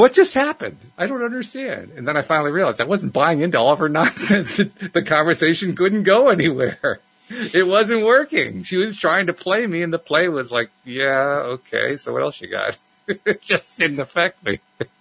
[0.00, 0.78] What just happened?
[0.96, 1.92] I don't understand.
[1.94, 4.56] And then I finally realized I wasn't buying into all of her nonsense.
[4.94, 7.00] the conversation couldn't go anywhere.
[7.28, 8.62] It wasn't working.
[8.62, 11.96] She was trying to play me and the play was like, yeah, okay.
[11.96, 12.78] So what else you got?
[13.26, 14.60] it just didn't affect me.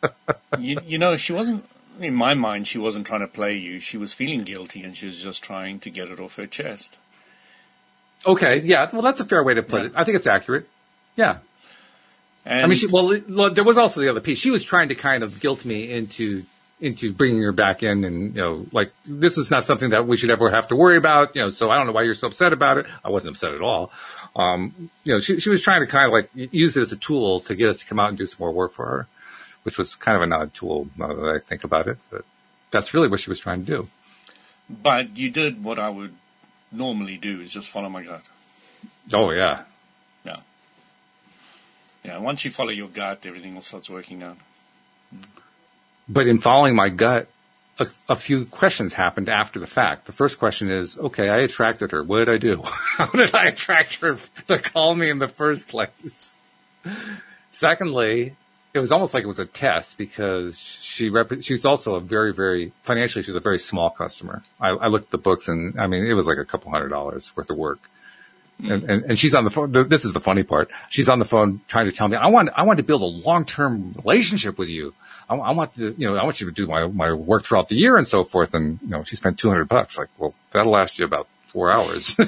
[0.60, 1.64] you, you know, she wasn't,
[2.02, 3.80] in my mind, she wasn't trying to play you.
[3.80, 6.98] She was feeling guilty and she was just trying to get it off her chest.
[8.26, 8.90] Okay, yeah.
[8.92, 9.88] Well, that's a fair way to put yeah.
[9.88, 9.94] it.
[9.96, 10.68] I think it's accurate.
[11.16, 11.38] Yeah.
[12.46, 14.40] And I mean, she, well, there was also the other piece.
[14.40, 16.44] She was trying to kind of guilt me into
[16.82, 20.16] into bringing her back in and, you know, like, this is not something that we
[20.16, 22.28] should ever have to worry about, you know, so I don't know why you're so
[22.28, 22.86] upset about it.
[23.04, 23.92] I wasn't upset at all.
[24.36, 26.96] Um, you know, she, she was trying to kind of like use it as a
[26.96, 29.08] tool to get us to come out and do some more work for her,
[29.64, 32.24] which was kind of an odd tool now that I think about it, but
[32.72, 33.88] that's really what she was trying to do.
[34.70, 36.16] But you did what I would
[36.72, 38.24] normally do is just follow my gut.
[39.14, 39.40] Oh yeah.
[39.40, 39.64] Yeah.
[42.04, 42.18] Yeah.
[42.20, 44.38] Once you follow your gut, everything will start working out.
[45.14, 45.24] Mm.
[46.08, 47.28] But in following my gut,
[47.80, 50.06] a, a, few questions happened after the fact.
[50.06, 52.04] The first question is, okay, I attracted her.
[52.04, 52.62] What did I do?
[52.98, 56.34] How did I attract her to call me in the first place?
[57.52, 58.36] Secondly,
[58.74, 62.34] it was almost like it was a test because she rep- she's also a very,
[62.34, 64.44] very, financially, she's a very small customer.
[64.60, 66.90] I, I looked at the books and I mean, it was like a couple hundred
[66.90, 67.80] dollars worth of work.
[68.62, 69.72] And, and, and, she's on the phone.
[69.72, 70.70] This is the funny part.
[70.90, 73.06] She's on the phone trying to tell me, I want, I want to build a
[73.06, 74.94] long-term relationship with you.
[75.30, 77.70] I, I, want to, you know, I want you to do my, my work throughout
[77.70, 78.54] the year and so forth.
[78.54, 79.98] And, you know, she spent 200 bucks.
[79.98, 82.16] Like, well, that'll last you about four hours.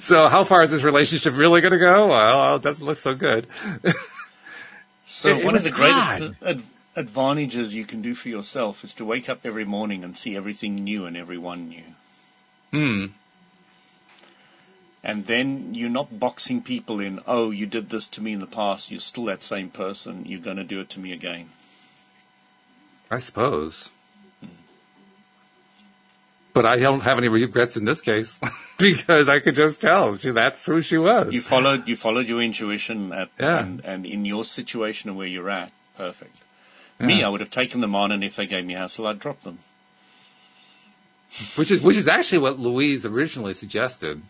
[0.00, 2.08] so how far is this relationship really going to go?
[2.08, 3.46] Well, it doesn't look so good.
[5.04, 6.62] So It- it one of the greatest ad-
[6.96, 10.76] advantages you can do for yourself is to wake up every morning and see everything
[10.76, 11.82] new and everyone new.
[12.72, 13.06] Hmm.
[15.02, 18.46] And then you're not boxing people in, oh, you did this to me in the
[18.46, 21.48] past, you're still that same person, you're going to do it to me again.
[23.10, 23.88] I suppose.
[26.52, 28.40] But I don't have any regrets in this case
[28.78, 31.32] because I could just tell she, that's who she was.
[31.32, 33.60] You followed, you followed your intuition at, Yeah.
[33.60, 36.36] and, and in your situation and where you're at, perfect.
[36.98, 39.40] Me, I would have taken them on and if they gave me hassle, I'd drop
[39.42, 39.60] them.
[41.56, 44.20] Which is which is actually what Louise originally suggested.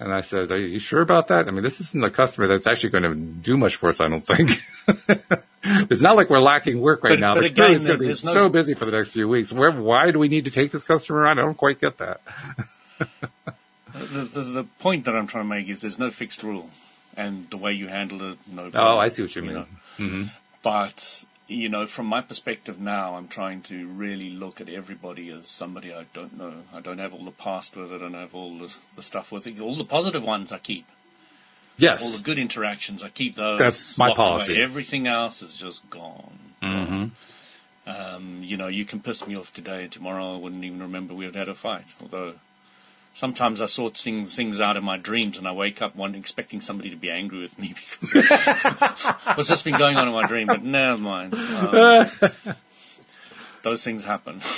[0.00, 1.46] And I said, "Are you sure about that?
[1.46, 4.00] I mean, this isn't a customer that's actually going to do much for us.
[4.00, 4.50] I don't think.
[5.90, 7.34] it's not like we're lacking work right But- now.
[7.34, 9.52] but the again, is going to be no- so busy for the next few weeks.
[9.52, 11.38] Where, why do we need to take this customer on?
[11.38, 12.20] I don't quite get that.
[13.94, 16.68] The, the, the point that I'm trying to make is there's no fixed rule.
[17.16, 18.68] And the way you handle it, no.
[18.74, 19.54] Oh, I see what you mean.
[19.54, 19.66] know.
[19.98, 20.24] Mm-hmm.
[20.64, 25.48] But, you know, from my perspective now, I'm trying to really look at everybody as
[25.48, 26.54] somebody I don't know.
[26.72, 27.96] I don't have all the past with it.
[27.96, 29.60] I don't have all the, the stuff with it.
[29.60, 30.86] All the positive ones I keep.
[31.76, 32.02] Yes.
[32.02, 33.58] All the good interactions, I keep those.
[33.58, 34.28] That's my locked away.
[34.28, 34.62] policy.
[34.62, 36.38] Everything else is just gone.
[36.62, 37.06] hmm
[37.86, 41.14] Um, you know, you can piss me off today, and tomorrow I wouldn't even remember
[41.14, 41.84] we had had a fight.
[42.00, 42.34] Although
[43.14, 46.60] sometimes I sort things things out in my dreams, and I wake up one expecting
[46.60, 47.68] somebody to be angry with me
[48.00, 49.02] because
[49.34, 50.48] what's just been going on in my dream.
[50.48, 51.34] But never mind.
[51.34, 52.10] Um,
[53.62, 54.42] those things happen.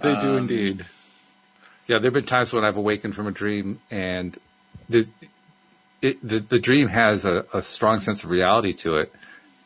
[0.00, 0.86] They Um, do indeed.
[1.88, 4.38] Yeah, there have been times when I've awakened from a dream and
[4.88, 5.06] the
[6.00, 9.12] it, the, the dream has a, a strong sense of reality to it,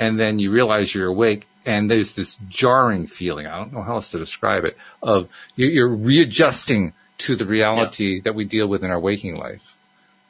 [0.00, 3.46] and then you realize you're awake, and there's this jarring feeling.
[3.46, 4.76] I don't know how else to describe it.
[5.02, 9.74] Of you're, you're readjusting to the reality that we deal with in our waking life.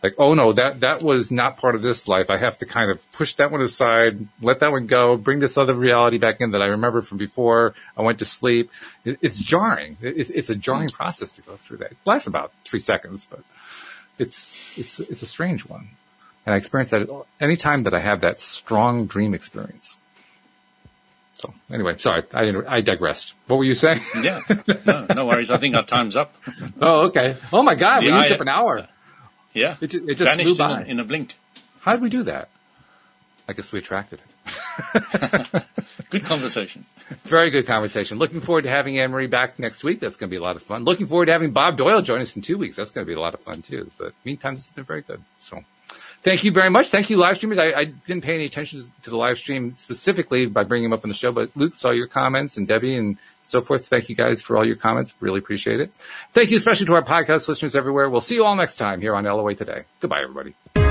[0.03, 2.30] Like, oh no, that that was not part of this life.
[2.30, 5.59] I have to kind of push that one aside, let that one go, bring this
[5.59, 8.70] other reality back in that I remember from before I went to sleep.
[9.05, 9.97] It, it's jarring.
[10.01, 10.97] It, it's- a jarring mm-hmm.
[10.97, 11.93] process to go through that.
[11.93, 13.41] It lasts about three seconds, but
[14.18, 15.89] it's it's it's a strange one.
[16.47, 17.09] And I experience that
[17.41, 19.97] any time that I have that strong dream experience.
[21.39, 23.32] So anyway, sorry, I I digressed.
[23.47, 24.01] What were you saying?
[24.22, 24.41] yeah,
[24.84, 25.51] no, no worries.
[25.51, 26.34] I think our time's up.
[26.80, 27.36] oh, okay.
[27.53, 28.86] Oh my God, we used I- up an hour.
[29.55, 30.82] Yeah, It it just vanished flew in by.
[30.82, 31.36] a, in a blink.
[31.80, 32.49] How did we do that?
[33.49, 35.64] I guess we attracted it.
[36.11, 36.84] Good conversation.
[37.24, 38.18] Very good conversation.
[38.18, 40.01] Looking forward to having Anne-Marie back next week.
[40.01, 40.84] That's going to be a lot of fun.
[40.84, 42.76] Looking forward to having Bob Doyle join us in two weeks.
[42.76, 43.91] That's going to be a lot of fun too.
[43.99, 45.22] But meantime, this has been very good.
[45.39, 45.62] So
[46.23, 46.89] thank you very much.
[46.89, 47.59] Thank you, live streamers.
[47.59, 51.05] I, I didn't pay any attention to the live stream specifically by bringing them up
[51.05, 53.16] on the show, but Luke saw your comments and Debbie and
[53.47, 53.87] so forth.
[53.87, 55.14] Thank you guys for all your comments.
[55.21, 55.93] Really appreciate it.
[56.33, 58.09] Thank you especially to our podcast listeners everywhere.
[58.11, 59.85] We'll see you all next time here on LOA Today.
[60.01, 60.88] Goodbye, everybody.